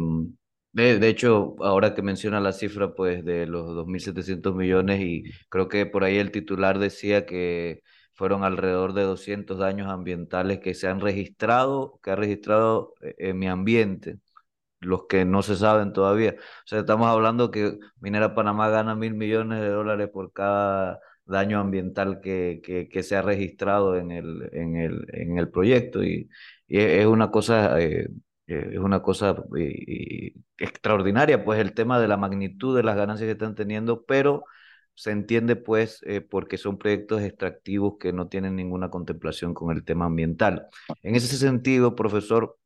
de, 0.73 1.09
hecho, 1.09 1.57
ahora 1.61 1.95
que 1.95 2.03
menciona 2.03 2.41
la 2.41 2.53
cifra 2.53 2.95
pues 2.95 3.25
de 3.25 3.47
los 3.47 3.71
2.700 3.71 4.55
millones 4.55 5.01
y 5.01 5.25
creo 5.49 5.69
que 5.69 5.87
por 5.87 6.03
ahí 6.03 6.19
el 6.19 6.31
titular 6.31 6.79
decía 6.79 7.27
que 7.27 7.83
fueron 8.21 8.45
alrededor 8.45 8.93
de 8.93 9.05
200 9.05 9.57
daños 9.59 9.89
ambientales 9.89 10.61
que 10.61 10.75
se 10.75 10.87
han 10.89 11.01
registrado, 11.01 11.99
que 12.03 12.11
ha 12.11 12.17
registrado 12.17 12.93
eh, 13.01 13.15
en 13.19 13.39
mi 13.39 13.49
ambiente, 13.49 14.19
los 14.81 15.07
que 15.09 15.25
no 15.25 15.43
se 15.43 15.57
saben 15.57 15.95
todavía. 15.95 16.37
O 16.39 16.67
sea, 16.67 16.81
estamos 16.81 17.09
hablando 17.09 17.51
que 17.51 17.79
Minera 18.01 18.35
Panamá 18.35 18.69
gana 18.69 18.95
mil 18.95 19.15
millones 19.15 19.63
de 19.63 19.71
dólares 19.71 20.11
por 20.13 20.33
cada 20.35 21.01
daño 21.25 21.61
ambiental 21.61 22.21
que, 22.21 22.61
que, 22.93 23.03
se 23.03 23.17
ha 23.17 23.23
registrado 23.23 23.97
en 23.97 24.11
el, 24.11 24.51
en 24.53 24.77
el, 24.77 25.07
en 25.15 25.39
el 25.39 25.49
proyecto 25.51 26.05
y, 26.05 26.29
es 26.69 27.07
una 27.07 27.31
cosa... 27.31 27.81
Eh, 27.81 28.09
es 28.47 28.79
una 28.79 29.01
cosa 29.01 29.37
eh, 29.57 30.35
extraordinaria, 30.59 31.45
pues 31.45 31.61
el 31.61 31.73
tema 31.73 32.01
de 32.01 32.09
la 32.09 32.17
magnitud 32.17 32.77
de 32.77 32.83
las 32.83 32.97
ganancias 32.97 33.29
que 33.29 33.33
están 33.33 33.55
teniendo, 33.55 34.05
pero 34.05 34.45
se 35.01 35.13
entiende 35.13 35.57
pues 35.57 36.03
eh, 36.03 36.21
porque 36.21 36.59
son 36.59 36.77
proyectos 36.77 37.23
extractivos 37.23 37.95
que 37.99 38.13
no 38.13 38.29
tienen 38.29 38.55
ninguna 38.55 38.91
contemplación 38.91 39.55
con 39.55 39.75
el 39.75 39.83
tema 39.83 40.05
ambiental. 40.05 40.67
En 41.03 41.17
ese 41.17 41.39
sentido, 41.39 41.97
profesor, 41.97 42.59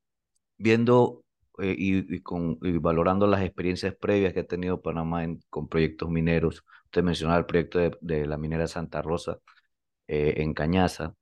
viendo 0.59 1.23
eh, 1.61 1.77
y, 1.79 2.23
con, 2.23 2.59
valorando 2.83 3.29
las 3.29 3.43
experiencias 3.43 3.95
previas 3.95 4.33
que 4.33 4.41
ha 4.41 4.47
tenido 4.49 4.83
Panamá 4.83 5.25
con 5.49 5.69
proyectos 5.69 6.11
mineros, 6.11 6.65
usted 6.87 7.05
mencionaba 7.05 7.39
el 7.39 7.47
proyecto 7.47 7.79
de, 8.01 8.27
la 8.27 8.37
minera 8.37 8.67
Santa 8.67 9.01
Rosa 9.01 9.39
en 10.09 10.55
Cañaza, 10.55 11.15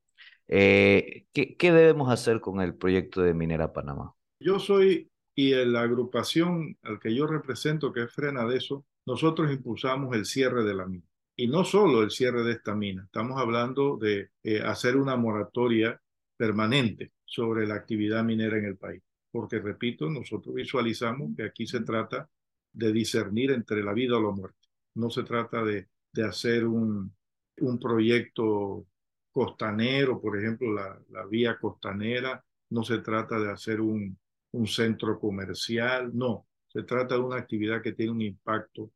¿qué, 0.46 1.26
¿qué 1.30 1.72
debemos 1.72 2.10
hacer 2.10 2.40
con 2.40 2.62
el 2.62 2.74
proyecto 2.74 3.20
de 3.20 3.34
Minera 3.34 3.74
Panamá? 3.74 4.14
Yo 4.40 4.58
soy, 4.58 5.10
y 5.34 5.54
la 5.66 5.82
agrupación 5.82 6.78
al 6.82 6.98
que 6.98 7.14
yo 7.14 7.26
represento, 7.26 7.92
que 7.92 8.04
es 8.04 8.12
Frena 8.12 8.46
de 8.46 8.56
eso, 8.56 8.86
nosotros 9.06 9.50
impulsamos 9.52 10.14
el 10.16 10.24
cierre 10.24 10.64
de 10.64 10.74
la 10.74 10.86
mina. 10.86 11.04
Y 11.36 11.48
no 11.48 11.64
solo 11.64 12.02
el 12.02 12.10
cierre 12.10 12.42
de 12.42 12.52
esta 12.52 12.74
mina, 12.74 13.04
estamos 13.04 13.40
hablando 13.40 13.96
de 13.96 14.30
eh, 14.42 14.60
hacer 14.60 14.96
una 14.96 15.16
moratoria 15.16 16.00
permanente 16.36 17.12
sobre 17.24 17.66
la 17.66 17.74
actividad 17.74 18.22
minera 18.22 18.58
en 18.58 18.66
el 18.66 18.76
país. 18.76 19.02
Porque, 19.30 19.58
repito, 19.58 20.10
nosotros 20.10 20.54
visualizamos 20.54 21.30
que 21.36 21.44
aquí 21.44 21.66
se 21.66 21.80
trata 21.80 22.28
de 22.72 22.92
discernir 22.92 23.50
entre 23.50 23.82
la 23.82 23.92
vida 23.92 24.18
o 24.18 24.22
la 24.22 24.30
muerte. 24.30 24.58
No 24.94 25.08
se 25.10 25.22
trata 25.22 25.64
de, 25.64 25.88
de 26.12 26.24
hacer 26.24 26.66
un, 26.66 27.14
un 27.58 27.78
proyecto 27.78 28.86
costanero, 29.30 30.20
por 30.20 30.38
ejemplo, 30.38 30.72
la, 30.72 31.00
la 31.08 31.24
vía 31.24 31.58
costanera, 31.58 32.44
no 32.70 32.84
se 32.84 32.98
trata 32.98 33.38
de 33.38 33.50
hacer 33.50 33.80
un, 33.80 34.18
un 34.52 34.66
centro 34.66 35.18
comercial, 35.18 36.10
no, 36.14 36.46
se 36.72 36.82
trata 36.84 37.14
de 37.16 37.20
una 37.20 37.36
actividad 37.36 37.82
que 37.82 37.92
tiene 37.92 38.12
un 38.12 38.22
impacto 38.22 38.90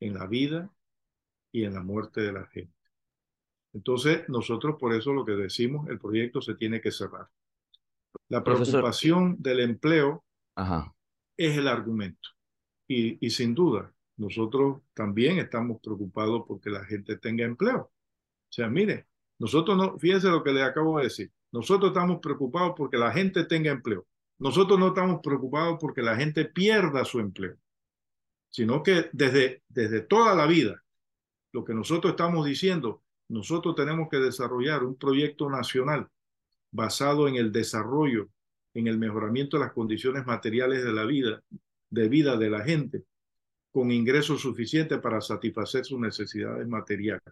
en 0.00 0.14
la 0.14 0.26
vida 0.26 0.70
y 1.52 1.64
en 1.64 1.74
la 1.74 1.82
muerte 1.82 2.22
de 2.22 2.32
la 2.32 2.46
gente. 2.48 2.74
Entonces, 3.72 4.28
nosotros 4.28 4.76
por 4.78 4.92
eso 4.94 5.12
lo 5.14 5.24
que 5.24 5.32
decimos, 5.32 5.88
el 5.88 5.98
proyecto 5.98 6.42
se 6.42 6.54
tiene 6.54 6.80
que 6.82 6.92
cerrar. 6.92 7.28
La 8.30 8.42
preocupación 8.42 9.36
del 9.38 9.60
empleo 9.60 10.24
es 11.36 11.56
el 11.56 11.68
argumento. 11.68 12.30
Y, 12.88 13.24
y 13.26 13.30
sin 13.30 13.54
duda, 13.54 13.94
nosotros 14.18 14.82
también 14.94 15.38
estamos 15.38 15.80
preocupados 15.82 16.44
porque 16.48 16.70
la 16.70 16.84
gente 16.86 17.18
tenga 17.18 17.46
empleo. 17.46 17.82
O 17.82 17.92
sea, 18.52 18.68
mire, 18.70 19.08
Nosotros 19.40 19.78
no, 19.78 19.98
fíjense 20.00 20.28
lo 20.30 20.44
que 20.44 20.52
le 20.52 20.64
acabo 20.64 20.98
de 20.98 21.06
decir. 21.06 21.32
Nosotros 21.52 21.92
estamos 21.92 22.20
preocupados 22.22 22.74
porque 22.78 22.98
la 22.98 23.12
gente 23.12 23.44
tenga 23.46 23.72
empleo. 23.72 24.07
Nosotros 24.38 24.78
no 24.78 24.88
estamos 24.88 25.20
preocupados 25.22 25.78
porque 25.80 26.02
la 26.02 26.16
gente 26.16 26.44
pierda 26.44 27.04
su 27.04 27.18
empleo, 27.18 27.56
sino 28.48 28.82
que 28.82 29.10
desde, 29.12 29.62
desde 29.68 30.00
toda 30.00 30.34
la 30.34 30.46
vida, 30.46 30.82
lo 31.52 31.64
que 31.64 31.74
nosotros 31.74 32.12
estamos 32.12 32.46
diciendo, 32.46 33.02
nosotros 33.28 33.74
tenemos 33.74 34.08
que 34.08 34.18
desarrollar 34.18 34.84
un 34.84 34.96
proyecto 34.96 35.50
nacional 35.50 36.08
basado 36.70 37.26
en 37.28 37.36
el 37.36 37.50
desarrollo, 37.50 38.28
en 38.74 38.86
el 38.86 38.98
mejoramiento 38.98 39.56
de 39.56 39.64
las 39.64 39.72
condiciones 39.72 40.24
materiales 40.24 40.84
de 40.84 40.92
la 40.92 41.04
vida, 41.04 41.42
de 41.90 42.08
vida 42.08 42.36
de 42.36 42.50
la 42.50 42.62
gente, 42.62 43.04
con 43.72 43.90
ingresos 43.90 44.40
suficientes 44.40 44.98
para 45.00 45.20
satisfacer 45.20 45.84
sus 45.84 45.98
necesidades 45.98 46.66
materiales 46.66 47.22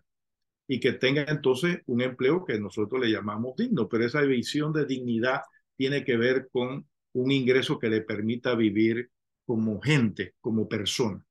y 0.68 0.80
que 0.80 0.92
tenga 0.92 1.24
entonces 1.28 1.80
un 1.86 2.02
empleo 2.02 2.44
que 2.44 2.58
nosotros 2.58 3.00
le 3.00 3.10
llamamos 3.10 3.56
digno, 3.56 3.88
pero 3.88 4.04
esa 4.04 4.22
visión 4.22 4.72
de 4.72 4.84
dignidad 4.84 5.42
tiene 5.76 6.04
que 6.04 6.16
ver 6.16 6.48
con 6.50 6.86
un 7.16 7.30
ingreso 7.30 7.78
que 7.78 7.88
le 7.88 8.02
permita 8.02 8.54
vivir 8.54 9.10
como 9.44 9.80
gente, 9.80 10.34
como 10.40 10.68
persona, 10.68 11.24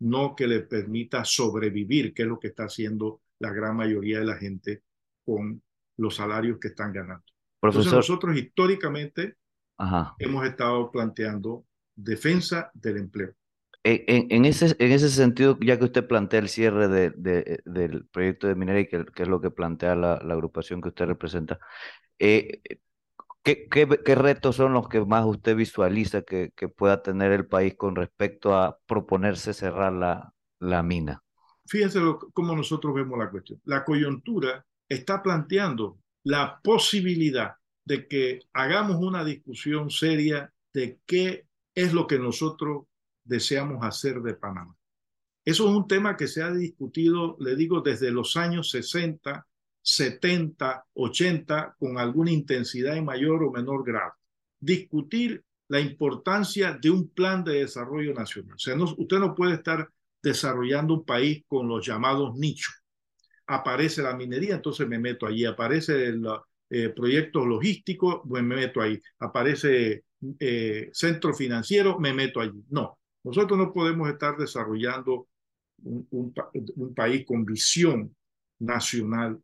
no 0.00 0.34
que 0.34 0.46
le 0.46 0.60
permita 0.60 1.24
sobrevivir, 1.24 2.12
que 2.12 2.22
es 2.22 2.28
lo 2.28 2.40
que 2.40 2.48
está 2.48 2.64
haciendo 2.64 3.22
la 3.38 3.52
gran 3.52 3.76
mayoría 3.76 4.18
de 4.18 4.24
la 4.24 4.36
gente 4.36 4.82
con 5.24 5.62
los 5.96 6.16
salarios 6.16 6.58
que 6.58 6.68
están 6.68 6.92
ganando. 6.92 7.24
Entonces 7.62 7.92
nosotros 7.92 8.36
históricamente 8.36 9.36
hemos 10.18 10.44
estado 10.46 10.90
planteando 10.90 11.66
defensa 11.94 12.70
del 12.74 12.96
empleo. 12.96 13.34
En, 13.84 14.44
ese, 14.44 14.76
en 14.78 14.92
ese 14.92 15.08
sentido, 15.08 15.56
ya 15.60 15.78
que 15.78 15.84
usted 15.84 16.06
plantea 16.06 16.40
el 16.40 16.48
cierre 16.48 16.88
de, 16.88 17.62
del 17.64 18.06
proyecto 18.06 18.48
de 18.48 18.54
minería, 18.54 18.86
que, 18.86 19.04
que 19.06 19.22
es 19.22 19.28
lo 19.28 19.40
que 19.40 19.50
plantea 19.50 19.94
la, 19.94 20.14
agrupación 20.14 20.80
que 20.80 20.88
usted 20.88 21.06
representa, 21.06 21.58
eh, 22.18 22.60
¿qué, 23.42 23.68
qué, 23.68 24.14
retos 24.14 24.56
son 24.56 24.72
los 24.72 24.88
que 24.88 25.04
más 25.04 25.24
usted 25.24 25.56
visualiza 25.56 26.22
que, 26.22 26.52
que, 26.54 26.68
pueda 26.68 27.02
tener 27.02 27.32
el 27.32 27.46
país 27.46 27.74
con 27.76 27.96
respecto 27.96 28.54
a 28.54 28.78
proponerse 28.86 29.54
cerrar 29.54 29.92
la, 29.92 30.34
la 30.60 30.82
mina? 30.82 31.22
Fíjense 31.66 32.00
cómo 32.32 32.56
nosotros 32.56 32.94
vemos 32.94 33.18
la 33.18 33.30
cuestión. 33.30 33.60
La 33.64 33.84
coyuntura 33.84 34.64
está 34.88 35.22
planteando 35.22 35.98
la 36.24 36.60
posibilidad 36.62 37.54
de 37.84 38.06
que 38.06 38.40
hagamos 38.52 38.96
una 38.96 39.24
discusión 39.24 39.90
seria 39.90 40.52
de 40.72 41.00
qué 41.06 41.46
es 41.74 41.92
lo 41.92 42.06
que 42.06 42.18
nosotros 42.18 42.84
deseamos 43.24 43.84
hacer 43.84 44.20
de 44.20 44.34
Panamá. 44.34 44.76
Eso 45.44 45.68
es 45.68 45.74
un 45.74 45.88
tema 45.88 46.16
que 46.16 46.26
se 46.26 46.42
ha 46.42 46.50
discutido, 46.50 47.36
le 47.40 47.56
digo, 47.56 47.80
desde 47.80 48.10
los 48.10 48.36
años 48.36 48.70
60, 48.70 49.46
70, 49.82 50.86
80, 50.94 51.76
con 51.78 51.98
alguna 51.98 52.30
intensidad 52.30 52.96
en 52.96 53.04
mayor 53.04 53.42
o 53.42 53.50
menor 53.50 53.84
grado. 53.84 54.12
Discutir 54.60 55.42
la 55.68 55.80
importancia 55.80 56.72
de 56.72 56.90
un 56.90 57.08
plan 57.10 57.44
de 57.44 57.60
desarrollo 57.60 58.14
nacional. 58.14 58.56
Usted 58.56 59.18
no 59.18 59.34
puede 59.34 59.54
estar 59.54 59.88
desarrollando 60.22 60.94
un 60.94 61.04
país 61.04 61.44
con 61.46 61.68
los 61.68 61.86
llamados 61.86 62.36
nichos. 62.36 62.74
Aparece 63.46 64.02
la 64.02 64.16
minería, 64.16 64.56
entonces 64.56 64.86
me 64.88 64.98
meto 64.98 65.26
allí. 65.26 65.44
Aparece 65.44 66.06
el 66.06 66.26
eh, 66.70 66.90
proyecto 66.90 67.46
logístico, 67.46 68.22
pues 68.28 68.42
me 68.42 68.56
meto 68.56 68.80
ahí. 68.80 69.00
Aparece 69.18 70.04
eh, 70.38 70.90
centro 70.92 71.32
financiero, 71.34 71.98
me 71.98 72.12
meto 72.12 72.40
allí. 72.40 72.62
No, 72.70 72.98
nosotros 73.24 73.58
no 73.58 73.72
podemos 73.72 74.08
estar 74.08 74.36
desarrollando 74.36 75.28
un, 75.82 76.34
país 76.94 77.24
con 77.26 77.44
visión 77.44 78.14
nacional 78.58 79.40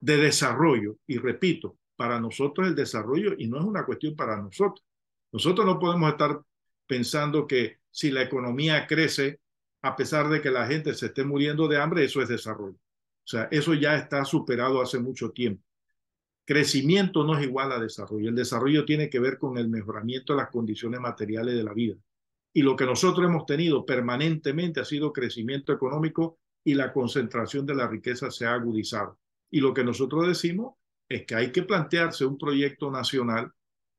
de 0.00 0.16
desarrollo. 0.16 0.98
Y 1.06 1.18
repito, 1.18 1.78
para 1.96 2.20
nosotros 2.20 2.68
el 2.68 2.74
desarrollo, 2.74 3.34
y 3.36 3.48
no 3.48 3.58
es 3.58 3.64
una 3.64 3.84
cuestión 3.84 4.14
para 4.14 4.40
nosotros, 4.40 4.84
nosotros 5.32 5.66
no 5.66 5.78
podemos 5.78 6.10
estar 6.10 6.40
pensando 6.86 7.46
que 7.46 7.78
si 7.90 8.10
la 8.10 8.22
economía 8.22 8.86
crece, 8.86 9.40
a 9.82 9.94
pesar 9.96 10.28
de 10.28 10.40
que 10.40 10.50
la 10.50 10.66
gente 10.66 10.94
se 10.94 11.06
esté 11.06 11.24
muriendo 11.24 11.68
de 11.68 11.76
hambre, 11.76 12.04
eso 12.04 12.22
es 12.22 12.28
desarrollo. 12.28 12.76
O 12.76 13.30
sea, 13.30 13.48
eso 13.50 13.74
ya 13.74 13.96
está 13.96 14.24
superado 14.24 14.80
hace 14.80 14.98
mucho 14.98 15.30
tiempo. 15.30 15.62
Crecimiento 16.44 17.24
no 17.24 17.36
es 17.36 17.44
igual 17.44 17.72
a 17.72 17.78
desarrollo. 17.78 18.30
El 18.30 18.34
desarrollo 18.34 18.86
tiene 18.86 19.10
que 19.10 19.20
ver 19.20 19.36
con 19.36 19.58
el 19.58 19.68
mejoramiento 19.68 20.32
de 20.32 20.38
las 20.38 20.50
condiciones 20.50 20.98
materiales 20.98 21.54
de 21.54 21.62
la 21.62 21.74
vida. 21.74 21.96
Y 22.54 22.62
lo 22.62 22.74
que 22.74 22.86
nosotros 22.86 23.26
hemos 23.26 23.44
tenido 23.44 23.84
permanentemente 23.84 24.80
ha 24.80 24.84
sido 24.84 25.12
crecimiento 25.12 25.74
económico 25.74 26.38
y 26.64 26.72
la 26.74 26.92
concentración 26.92 27.66
de 27.66 27.74
la 27.74 27.86
riqueza 27.86 28.30
se 28.30 28.46
ha 28.46 28.54
agudizado. 28.54 29.18
Y 29.50 29.60
lo 29.60 29.72
que 29.72 29.84
nosotros 29.84 30.26
decimos 30.26 30.74
es 31.08 31.24
que 31.24 31.34
hay 31.34 31.52
que 31.52 31.62
plantearse 31.62 32.26
un 32.26 32.36
proyecto 32.36 32.90
nacional 32.90 33.52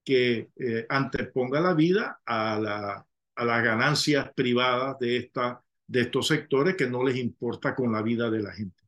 que 0.03 0.49
eh, 0.55 0.85
anteponga 0.89 1.59
la 1.59 1.73
vida 1.73 2.21
a, 2.25 2.59
la, 2.59 3.05
a 3.35 3.45
las 3.45 3.63
ganancias 3.63 4.31
privadas 4.35 4.99
de, 4.99 5.17
esta, 5.17 5.63
de 5.87 6.01
estos 6.01 6.27
sectores 6.27 6.75
que 6.75 6.87
no 6.87 7.03
les 7.03 7.17
importa 7.17 7.75
con 7.75 7.91
la 7.91 8.01
vida 8.01 8.29
de 8.29 8.41
la 8.41 8.51
gente. 8.51 8.83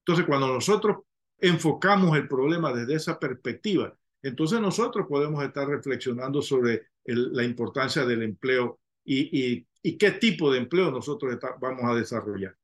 Entonces, 0.00 0.26
cuando 0.26 0.48
nosotros 0.48 0.98
enfocamos 1.38 2.16
el 2.16 2.28
problema 2.28 2.72
desde 2.72 2.94
esa 2.94 3.18
perspectiva, 3.18 3.94
entonces 4.22 4.60
nosotros 4.60 5.06
podemos 5.08 5.42
estar 5.42 5.66
reflexionando 5.66 6.42
sobre 6.42 6.88
la 7.04 7.42
importancia 7.42 8.04
del 8.04 8.22
empleo 8.22 8.80
y, 9.04 9.66
y, 9.82 9.96
qué 9.96 10.12
tipo 10.12 10.52
de 10.52 10.58
empleo 10.58 10.90
nosotros 10.90 11.38
vamos 11.58 11.84
a 11.84 11.94
desarrollar. 11.94 12.54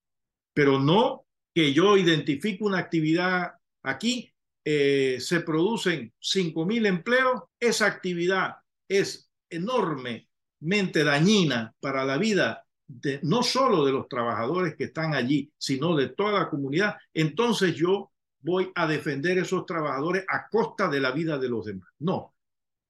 Pero 0.52 0.78
no 0.78 1.25
que 1.56 1.72
yo 1.72 1.96
identifique 1.96 2.62
una 2.62 2.76
actividad 2.76 3.54
aquí, 3.82 4.30
eh, 4.62 5.16
se 5.20 5.40
producen 5.40 6.12
5.000 6.20 6.86
empleos, 6.86 7.44
esa 7.58 7.86
actividad 7.86 8.56
es 8.86 9.30
enormemente 9.48 11.02
dañina 11.02 11.74
para 11.80 12.04
la 12.04 12.18
vida 12.18 12.66
de, 12.86 13.20
no 13.22 13.42
solo 13.42 13.86
de 13.86 13.92
los 13.92 14.06
trabajadores 14.06 14.76
que 14.76 14.84
están 14.84 15.14
allí, 15.14 15.50
sino 15.56 15.96
de 15.96 16.10
toda 16.10 16.40
la 16.40 16.50
comunidad, 16.50 16.96
entonces 17.14 17.74
yo 17.74 18.12
voy 18.40 18.70
a 18.74 18.86
defender 18.86 19.38
esos 19.38 19.64
trabajadores 19.64 20.26
a 20.28 20.50
costa 20.50 20.90
de 20.90 21.00
la 21.00 21.10
vida 21.10 21.38
de 21.38 21.48
los 21.48 21.64
demás. 21.64 21.88
No. 22.00 22.34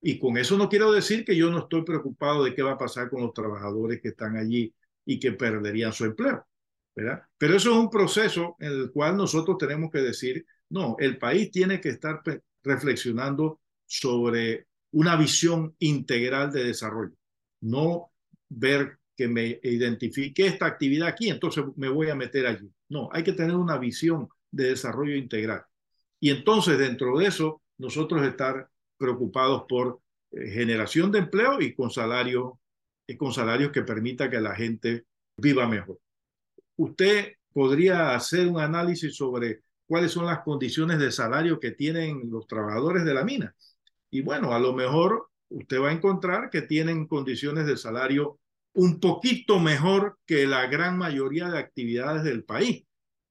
Y 0.00 0.18
con 0.18 0.38
eso 0.38 0.59
no 0.59 0.68
quiero 0.68 0.90
decir 0.90 1.24
que 1.24 1.37
yo 1.37 1.52
no 1.52 1.61
estoy 1.61 1.85
preocupado 1.85 2.42
de 2.42 2.52
qué 2.52 2.62
va 2.62 2.72
a 2.72 2.79
pasar 2.79 3.11
con 3.11 3.22
los 3.22 3.33
trabajadores 3.33 4.00
que 4.02 4.09
están 4.09 4.37
allí 4.37 4.74
y 5.05 5.20
que 5.20 5.31
perderían 5.31 5.92
su 5.92 6.05
empleo. 6.05 6.44
Pero 6.96 7.56
eso 7.56 7.70
es 7.70 7.76
un 7.76 7.90
proceso 7.90 8.56
en 8.59 8.72
el 8.72 8.90
cual 8.90 9.16
nosotros 9.16 9.59
tenemos 9.59 9.90
que 9.90 10.00
decir, 10.00 10.46
no, 10.70 10.96
el 10.98 11.18
país 11.18 11.50
tiene 11.50 11.80
que 11.80 11.90
estar 11.90 12.22
reflexionando 12.64 13.61
sobre 13.85 14.66
una 14.92 15.16
visión 15.16 15.74
integral 15.78 16.50
de 16.50 16.64
desarrollo, 16.64 17.14
no 17.61 18.12
ver 18.48 18.98
que 19.14 19.28
me 19.28 19.61
identifique 19.62 20.46
esta 20.46 20.66
actividad 20.66 21.09
aquí, 21.09 21.28
entonces 21.28 21.64
me 21.76 21.88
voy 21.88 22.11
a 22.11 22.14
meter 22.14 22.46
allí. 22.46 22.70
No, 22.88 23.09
hay 23.12 23.22
que 23.22 23.32
tener 23.32 23.56
una 23.56 23.78
visión 23.78 24.28
de 24.50 24.70
desarrollo 24.70 25.14
integral. 25.14 25.64
Y 26.20 26.30
entonces 26.30 26.78
dentro 26.78 27.18
de 27.18 27.26
eso, 27.26 27.62
nosotros 27.78 28.26
estar 28.26 28.68
preocupados 28.96 29.64
por 29.68 30.00
eh, 30.32 30.50
generación 30.50 31.11
de 31.12 31.20
empleo 31.20 31.61
y 31.61 31.74
con 31.74 31.90
y 33.09 33.16
con 33.16 33.32
salarios 33.32 33.70
que 33.72 33.82
permita 33.82 34.30
que 34.30 34.40
la 34.40 34.54
gente 34.54 35.04
viva 35.37 35.66
mejor. 35.66 35.98
Usted 36.76 37.32
podría 37.52 38.14
hacer 38.14 38.48
un 38.48 38.60
análisis 38.60 39.16
sobre 39.16 39.60
cuáles 39.86 40.12
son 40.12 40.26
las 40.26 40.40
condiciones 40.40 40.98
de 40.98 41.12
salario 41.12 41.60
que 41.60 41.72
tienen 41.72 42.30
los 42.30 42.46
trabajadores 42.46 43.04
de 43.04 43.14
la 43.14 43.24
mina. 43.24 43.54
Y 44.10 44.20
bueno, 44.20 44.52
a 44.52 44.58
lo 44.58 44.72
mejor 44.72 45.28
usted 45.48 45.80
va 45.80 45.88
a 45.88 45.92
encontrar 45.92 46.50
que 46.50 46.62
tienen 46.62 47.06
condiciones 47.06 47.66
de 47.66 47.76
salario 47.76 48.38
un 48.74 49.00
poquito 49.00 49.58
mejor 49.58 50.18
que 50.26 50.46
la 50.46 50.66
gran 50.66 50.98
mayoría 50.98 51.48
de 51.48 51.58
actividades 51.58 52.24
del 52.24 52.44
país 52.44 52.86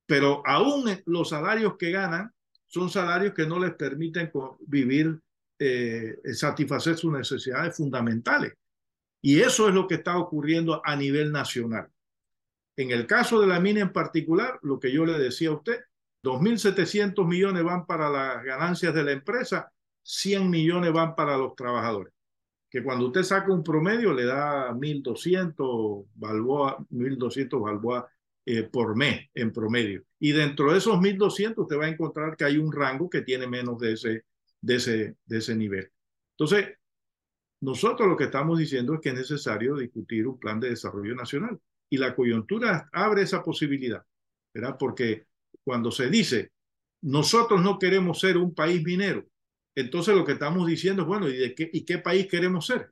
pero 0.06 0.44
aún 0.46 0.86
los 1.06 1.30
salarios 1.30 1.76
que 1.78 1.92
ganan 1.92 2.32
son 2.68 2.90
salarios 2.90 3.34
que 3.34 3.46
no 3.46 3.60
les 3.60 3.74
permiten 3.74 4.32
vivir, 4.68 5.20
eh, 5.58 6.18
satisfacer 6.34 6.98
sus 6.98 7.12
necesidades 7.12 7.76
fundamentales. 7.76 8.54
Y 9.22 9.40
eso 9.40 9.68
es 9.68 9.74
lo 9.74 9.88
que 9.88 9.96
está 9.96 10.18
ocurriendo 10.18 10.82
a 10.84 10.96
nivel 10.96 11.32
nacional. 11.32 11.90
En 12.78 12.92
el 12.92 13.08
caso 13.08 13.40
de 13.40 13.48
la 13.48 13.60
mina 13.60 13.82
en 13.82 13.94
particular, 13.94 14.60
lo 14.62 14.80
que 14.80 14.92
yo 14.92 15.06
le 15.06 15.18
decía 15.18 15.50
a 15.50 15.54
usted, 15.54 15.80
2.700 16.24 17.26
millones 17.28 17.64
van 17.64 17.86
para 17.86 18.10
las 18.10 18.44
ganancias 18.44 18.94
de 18.94 19.04
la 19.04 19.12
empresa, 19.12 19.72
100 20.02 20.50
millones 20.50 20.92
van 20.92 21.16
para 21.16 21.38
los 21.38 21.56
trabajadores. 21.56 22.14
Que 22.70 22.84
cuando 22.84 23.08
usted 23.08 23.24
saca 23.24 23.54
un 23.54 23.64
promedio 23.64 24.12
le 24.12 24.26
da 24.26 24.72
1.200 24.72 26.08
balboa, 26.16 26.78
1.200 26.92 27.62
balboa 27.62 28.10
eh, 28.46 28.64
por 28.64 28.96
mes 28.96 29.30
en 29.34 29.54
promedio. 29.54 30.04
Y 30.20 30.32
dentro 30.32 30.72
de 30.72 30.80
esos 30.80 30.98
1.200 30.98 31.54
usted 31.58 31.78
va 31.78 31.86
a 31.86 31.90
encontrar 31.90 32.36
que 32.36 32.44
hay 32.44 32.58
un 32.58 32.72
rango 32.72 33.10
que 33.10 33.22
tiene 33.22 33.48
menos 33.48 33.80
de 33.80 33.94
ese, 33.94 34.26
de 34.62 34.76
ese, 34.76 35.16
de 35.26 35.38
ese 35.38 35.56
nivel. 35.56 35.92
Entonces, 36.32 36.78
nosotros 37.62 38.08
lo 38.10 38.18
que 38.18 38.26
estamos 38.26 38.60
diciendo 38.60 38.96
es 38.96 39.00
que 39.00 39.10
es 39.10 39.16
necesario 39.16 39.76
discutir 39.76 40.28
un 40.28 40.40
plan 40.40 40.60
de 40.60 40.70
desarrollo 40.70 41.16
nacional. 41.16 41.60
Y 41.90 41.98
la 41.98 42.16
coyuntura 42.16 42.90
abre 42.92 43.22
esa 43.24 43.44
posibilidad, 43.44 44.04
¿verdad? 44.54 44.76
Porque 44.78 45.28
cuando 45.64 45.92
se 45.92 46.10
dice 46.10 46.52
nosotros 47.06 47.62
no 47.62 47.78
queremos 47.78 48.20
ser 48.20 48.36
un 48.36 48.56
país 48.56 48.84
minero. 48.84 49.24
Entonces 49.76 50.16
lo 50.16 50.26
que 50.26 50.32
estamos 50.34 50.66
diciendo 50.66 51.04
es, 51.04 51.08
bueno, 51.08 51.30
¿y, 51.30 51.38
de 51.38 51.54
qué, 51.54 51.70
y 51.72 51.86
qué 51.86 52.00
país 52.00 52.28
queremos 52.28 52.66
ser? 52.66 52.90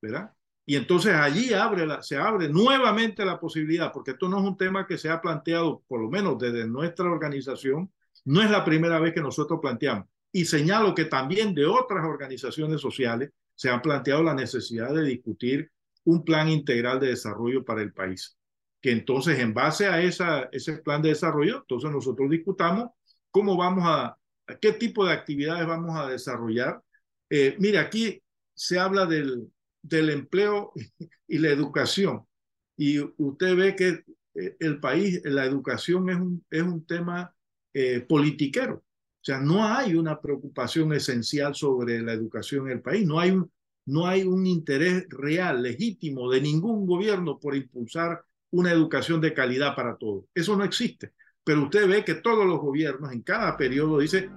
¿Verdad? 0.00 0.32
Y 0.64 0.76
entonces 0.76 1.12
allí 1.14 1.52
abre 1.52 1.86
se 2.02 2.16
abre 2.16 2.48
nuevamente 2.48 3.24
la 3.24 3.40
posibilidad, 3.40 3.92
porque 3.92 4.12
esto 4.12 4.28
no 4.28 4.38
es 4.38 4.44
un 4.44 4.56
tema 4.56 4.86
que 4.86 4.96
se 4.96 5.08
ha 5.08 5.20
planteado, 5.20 5.82
por 5.88 6.00
lo 6.00 6.08
menos 6.08 6.38
desde 6.38 6.68
nuestra 6.68 7.10
organización, 7.10 7.92
no 8.24 8.42
es 8.42 8.50
la 8.50 8.64
primera 8.64 9.00
vez 9.00 9.12
que 9.12 9.20
nosotros 9.20 9.58
planteamos. 9.60 10.06
Y 10.32 10.44
señalo 10.44 10.94
que 10.94 11.06
también 11.06 11.54
de 11.54 11.66
otras 11.66 12.04
organizaciones 12.04 12.80
sociales 12.80 13.30
se 13.56 13.70
ha 13.70 13.82
planteado 13.82 14.22
la 14.22 14.34
necesidad 14.34 14.94
de 14.94 15.02
discutir 15.02 15.70
un 16.06 16.24
plan 16.24 16.48
integral 16.48 17.00
de 17.00 17.08
desarrollo 17.08 17.64
para 17.64 17.82
el 17.82 17.92
país. 17.92 18.38
Que 18.80 18.92
entonces, 18.92 19.38
en 19.40 19.52
base 19.52 19.86
a 19.86 20.00
esa, 20.00 20.48
ese 20.52 20.78
plan 20.78 21.02
de 21.02 21.10
desarrollo, 21.10 21.58
entonces 21.58 21.90
nosotros 21.90 22.30
discutamos 22.30 22.90
cómo 23.30 23.56
vamos 23.56 23.84
a, 23.86 24.16
qué 24.60 24.72
tipo 24.72 25.04
de 25.04 25.12
actividades 25.12 25.66
vamos 25.66 25.96
a 25.98 26.08
desarrollar. 26.08 26.80
Eh, 27.28 27.56
mire, 27.58 27.78
aquí 27.78 28.22
se 28.54 28.78
habla 28.78 29.04
del, 29.06 29.50
del 29.82 30.10
empleo 30.10 30.72
y 31.28 31.38
la 31.38 31.48
educación. 31.48 32.24
Y 32.76 33.00
usted 33.00 33.56
ve 33.56 33.74
que 33.74 34.04
eh, 34.34 34.56
el 34.60 34.78
país, 34.78 35.20
la 35.24 35.44
educación 35.44 36.08
es 36.10 36.16
un, 36.16 36.44
es 36.50 36.62
un 36.62 36.86
tema 36.86 37.34
eh, 37.74 38.00
politiquero. 38.00 38.76
O 38.76 39.24
sea, 39.26 39.40
no 39.40 39.64
hay 39.64 39.94
una 39.94 40.20
preocupación 40.20 40.92
esencial 40.92 41.52
sobre 41.56 42.00
la 42.00 42.12
educación 42.12 42.66
en 42.66 42.74
el 42.74 42.80
país. 42.80 43.04
No 43.04 43.18
hay 43.18 43.32
un, 43.32 43.50
no 43.86 44.06
hay 44.06 44.24
un 44.24 44.46
interés 44.46 45.06
real, 45.08 45.62
legítimo 45.62 46.30
de 46.30 46.40
ningún 46.40 46.86
gobierno 46.86 47.38
por 47.38 47.56
impulsar 47.56 48.22
una 48.50 48.72
educación 48.72 49.20
de 49.20 49.34
calidad 49.34 49.74
para 49.74 49.96
todos. 49.96 50.24
Eso 50.34 50.56
no 50.56 50.64
existe. 50.64 51.12
Pero 51.44 51.64
usted 51.64 51.88
ve 51.88 52.04
que 52.04 52.14
todos 52.14 52.44
los 52.44 52.58
gobiernos 52.60 53.12
en 53.12 53.22
cada 53.22 53.56
periodo 53.56 54.00
dice, 54.00 54.28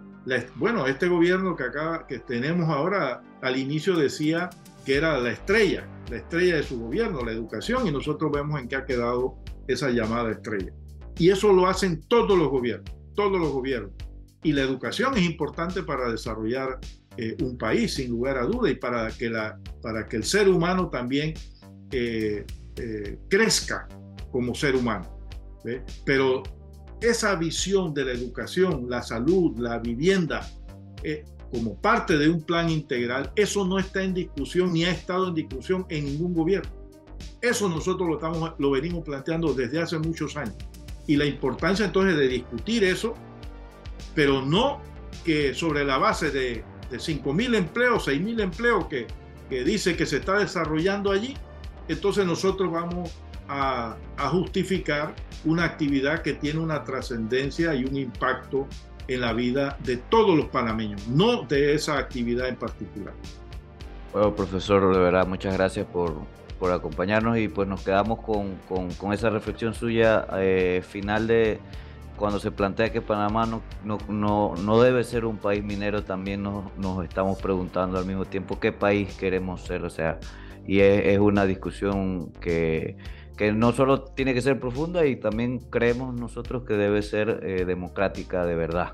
bueno, 0.55 0.85
este 0.85 1.07
gobierno 1.07 1.55
que 1.55 1.63
acá 1.63 2.05
que 2.07 2.19
tenemos 2.19 2.69
ahora 2.69 3.23
al 3.41 3.57
inicio 3.57 3.95
decía 3.95 4.49
que 4.85 4.95
era 4.95 5.19
la 5.19 5.31
estrella, 5.31 5.87
la 6.09 6.17
estrella 6.17 6.57
de 6.57 6.63
su 6.63 6.79
gobierno, 6.79 7.25
la 7.25 7.31
educación, 7.31 7.87
y 7.87 7.91
nosotros 7.91 8.31
vemos 8.31 8.59
en 8.59 8.67
qué 8.67 8.75
ha 8.75 8.85
quedado 8.85 9.37
esa 9.67 9.89
llamada 9.89 10.31
estrella. 10.31 10.71
Y 11.17 11.29
eso 11.29 11.51
lo 11.51 11.67
hacen 11.67 12.01
todos 12.07 12.37
los 12.37 12.49
gobiernos, 12.49 12.91
todos 13.15 13.39
los 13.39 13.51
gobiernos. 13.51 13.93
Y 14.43 14.53
la 14.53 14.61
educación 14.61 15.17
es 15.17 15.23
importante 15.23 15.83
para 15.83 16.11
desarrollar 16.11 16.79
eh, 17.21 17.35
un 17.41 17.57
país, 17.57 17.95
sin 17.95 18.11
lugar 18.11 18.37
a 18.37 18.45
duda, 18.45 18.69
y 18.69 18.75
para 18.75 19.09
que, 19.09 19.29
la, 19.29 19.59
para 19.81 20.07
que 20.07 20.15
el 20.15 20.23
ser 20.23 20.47
humano 20.47 20.89
también 20.89 21.33
eh, 21.91 22.45
eh, 22.77 23.19
crezca 23.27 23.89
como 24.31 24.55
ser 24.55 24.73
humano. 24.73 25.19
Pero 26.05 26.43
esa 27.01 27.35
visión 27.35 27.93
de 27.93 28.05
la 28.05 28.13
educación, 28.13 28.85
la 28.89 29.03
salud, 29.03 29.59
la 29.59 29.79
vivienda, 29.79 30.49
como 31.51 31.75
parte 31.81 32.17
de 32.17 32.29
un 32.29 32.41
plan 32.41 32.69
integral, 32.69 33.33
eso 33.35 33.65
no 33.65 33.79
está 33.79 34.01
en 34.01 34.13
discusión 34.13 34.71
ni 34.71 34.85
ha 34.85 34.91
estado 34.91 35.27
en 35.27 35.35
discusión 35.35 35.85
en 35.89 36.05
ningún 36.05 36.33
gobierno. 36.33 36.71
Eso 37.41 37.67
nosotros 37.67 38.07
lo, 38.07 38.15
estamos, 38.15 38.53
lo 38.59 38.71
venimos 38.71 39.03
planteando 39.03 39.53
desde 39.53 39.81
hace 39.81 39.99
muchos 39.99 40.37
años. 40.37 40.55
Y 41.05 41.17
la 41.17 41.25
importancia 41.25 41.85
entonces 41.85 42.15
de 42.15 42.29
discutir 42.29 42.85
eso, 42.85 43.13
pero 44.15 44.41
no 44.41 44.79
que 45.25 45.53
sobre 45.53 45.83
la 45.83 45.97
base 45.97 46.31
de 46.31 46.63
de 46.89 46.97
5.000 46.97 47.55
empleos, 47.55 48.07
6.000 48.07 48.41
empleos 48.41 48.85
que, 48.87 49.07
que 49.49 49.63
dice 49.63 49.95
que 49.95 50.05
se 50.05 50.17
está 50.17 50.39
desarrollando 50.39 51.11
allí, 51.11 51.35
entonces 51.87 52.25
nosotros 52.25 52.71
vamos 52.71 53.11
a, 53.47 53.95
a, 54.17 54.29
justificar 54.29 55.15
una 55.43 55.63
actividad 55.63 56.21
que 56.21 56.33
tiene 56.33 56.59
una 56.59 56.83
trascendencia 56.83 57.73
y 57.73 57.83
un 57.85 57.97
impacto 57.97 58.67
en 59.07 59.21
la 59.21 59.33
vida 59.33 59.77
de 59.83 59.97
todos 59.97 60.37
los 60.37 60.47
panameños, 60.47 61.07
no 61.07 61.43
de 61.43 61.73
esa 61.73 61.97
actividad 61.97 62.47
en 62.47 62.55
particular. 62.55 63.13
Bueno, 64.13 64.35
profesor, 64.35 64.93
de 64.93 64.99
verdad, 64.99 65.27
muchas 65.27 65.53
gracias 65.55 65.85
por, 65.87 66.15
por 66.59 66.71
acompañarnos 66.71 67.37
y 67.37 67.47
pues 67.47 67.67
nos 67.67 67.81
quedamos 67.81 68.19
con, 68.19 68.55
con, 68.67 69.13
esa 69.13 69.29
reflexión 69.29 69.73
suya 69.73 70.27
eh, 70.37 70.83
final 70.87 71.25
de, 71.25 71.59
cuando 72.19 72.39
se 72.39 72.51
plantea 72.51 72.91
que 72.91 73.01
Panamá 73.01 73.45
no, 73.45 73.61
no, 74.09 74.53
no, 74.55 74.81
debe 74.81 75.03
ser 75.05 75.25
un 75.25 75.37
país 75.37 75.63
minero, 75.63 76.03
también 76.03 76.43
nos, 76.43 77.03
estamos 77.05 77.41
preguntando 77.41 77.97
al 77.97 78.05
mismo 78.05 78.25
tiempo 78.25 78.59
qué 78.59 78.73
país 78.73 79.15
queremos 79.15 79.61
ser. 79.61 79.85
O 79.85 79.89
sea, 79.89 80.19
y 80.67 80.81
es, 80.81 81.17
una 81.17 81.45
discusión 81.45 82.33
que, 82.33 82.97
que, 83.37 83.53
no 83.53 83.71
solo 83.71 84.03
tiene 84.03 84.33
que 84.33 84.41
ser 84.41 84.59
profunda 84.59 85.05
y 85.05 85.15
también 85.15 85.59
creemos 85.59 86.13
nosotros 86.13 86.63
que 86.67 86.73
debe 86.73 87.01
ser 87.01 87.39
eh, 87.41 87.63
democrática 87.65 88.45
de 88.45 88.55
verdad, 88.55 88.93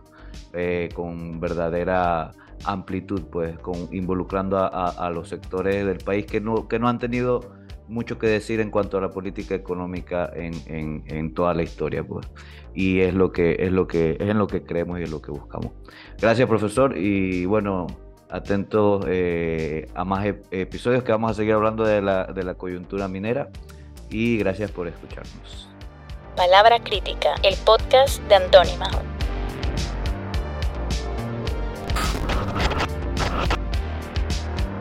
eh, 0.54 0.90
con 0.94 1.40
verdadera 1.40 2.32
amplitud, 2.64 3.24
pues, 3.32 3.58
involucrando 3.92 4.58
a, 4.58 4.68
a, 4.68 5.10
los 5.10 5.30
sectores 5.30 5.86
del 5.86 5.98
país 5.98 6.28
que 6.28 6.40
no, 6.40 6.68
que 6.68 6.78
no 6.78 6.88
han 6.88 7.00
tenido 7.00 7.42
mucho 7.88 8.18
que 8.18 8.28
decir 8.28 8.60
en 8.60 8.72
cuanto 8.72 8.98
a 8.98 9.02
la 9.02 9.12
política 9.12 9.56
económica 9.56 10.32
en, 10.34 10.54
en, 10.68 11.04
en, 11.08 11.34
toda 11.34 11.54
la 11.54 11.64
historia, 11.64 12.04
pues. 12.04 12.28
Y 12.74 13.00
es 13.02 13.14
lo 13.14 13.32
que 13.32 13.56
es 13.60 13.72
lo 13.72 13.88
que 13.88 14.12
es 14.20 14.30
en 14.30 14.38
lo 14.38 14.48
que 14.48 14.64
creemos 14.64 15.00
y 15.00 15.04
es 15.04 15.12
lo 15.12 15.22
que 15.22 15.32
buscamos. 15.32 15.72
Gracias, 16.20 16.48
profesor, 16.48 16.98
y 16.98 17.46
bueno, 17.46 17.88
atentos 18.30 19.06
eh, 19.08 19.88
a 19.96 20.04
más 20.04 20.26
episodios 20.52 21.04
que 21.04 21.12
vamos 21.12 21.32
a 21.32 21.34
seguir 21.34 21.54
hablando 21.54 21.84
de 21.84 22.02
la, 22.02 22.26
de 22.26 22.44
la 22.44 22.56
coyuntura 22.56 23.08
minera. 23.08 23.50
Y 24.10 24.38
gracias 24.38 24.72
por 24.72 24.88
escucharnos. 24.88 25.70
Palabra 26.36 26.80
crítica, 26.80 27.36
el 27.44 27.56
podcast 27.66 28.22
de 28.28 28.36
Antónima. 28.36 28.90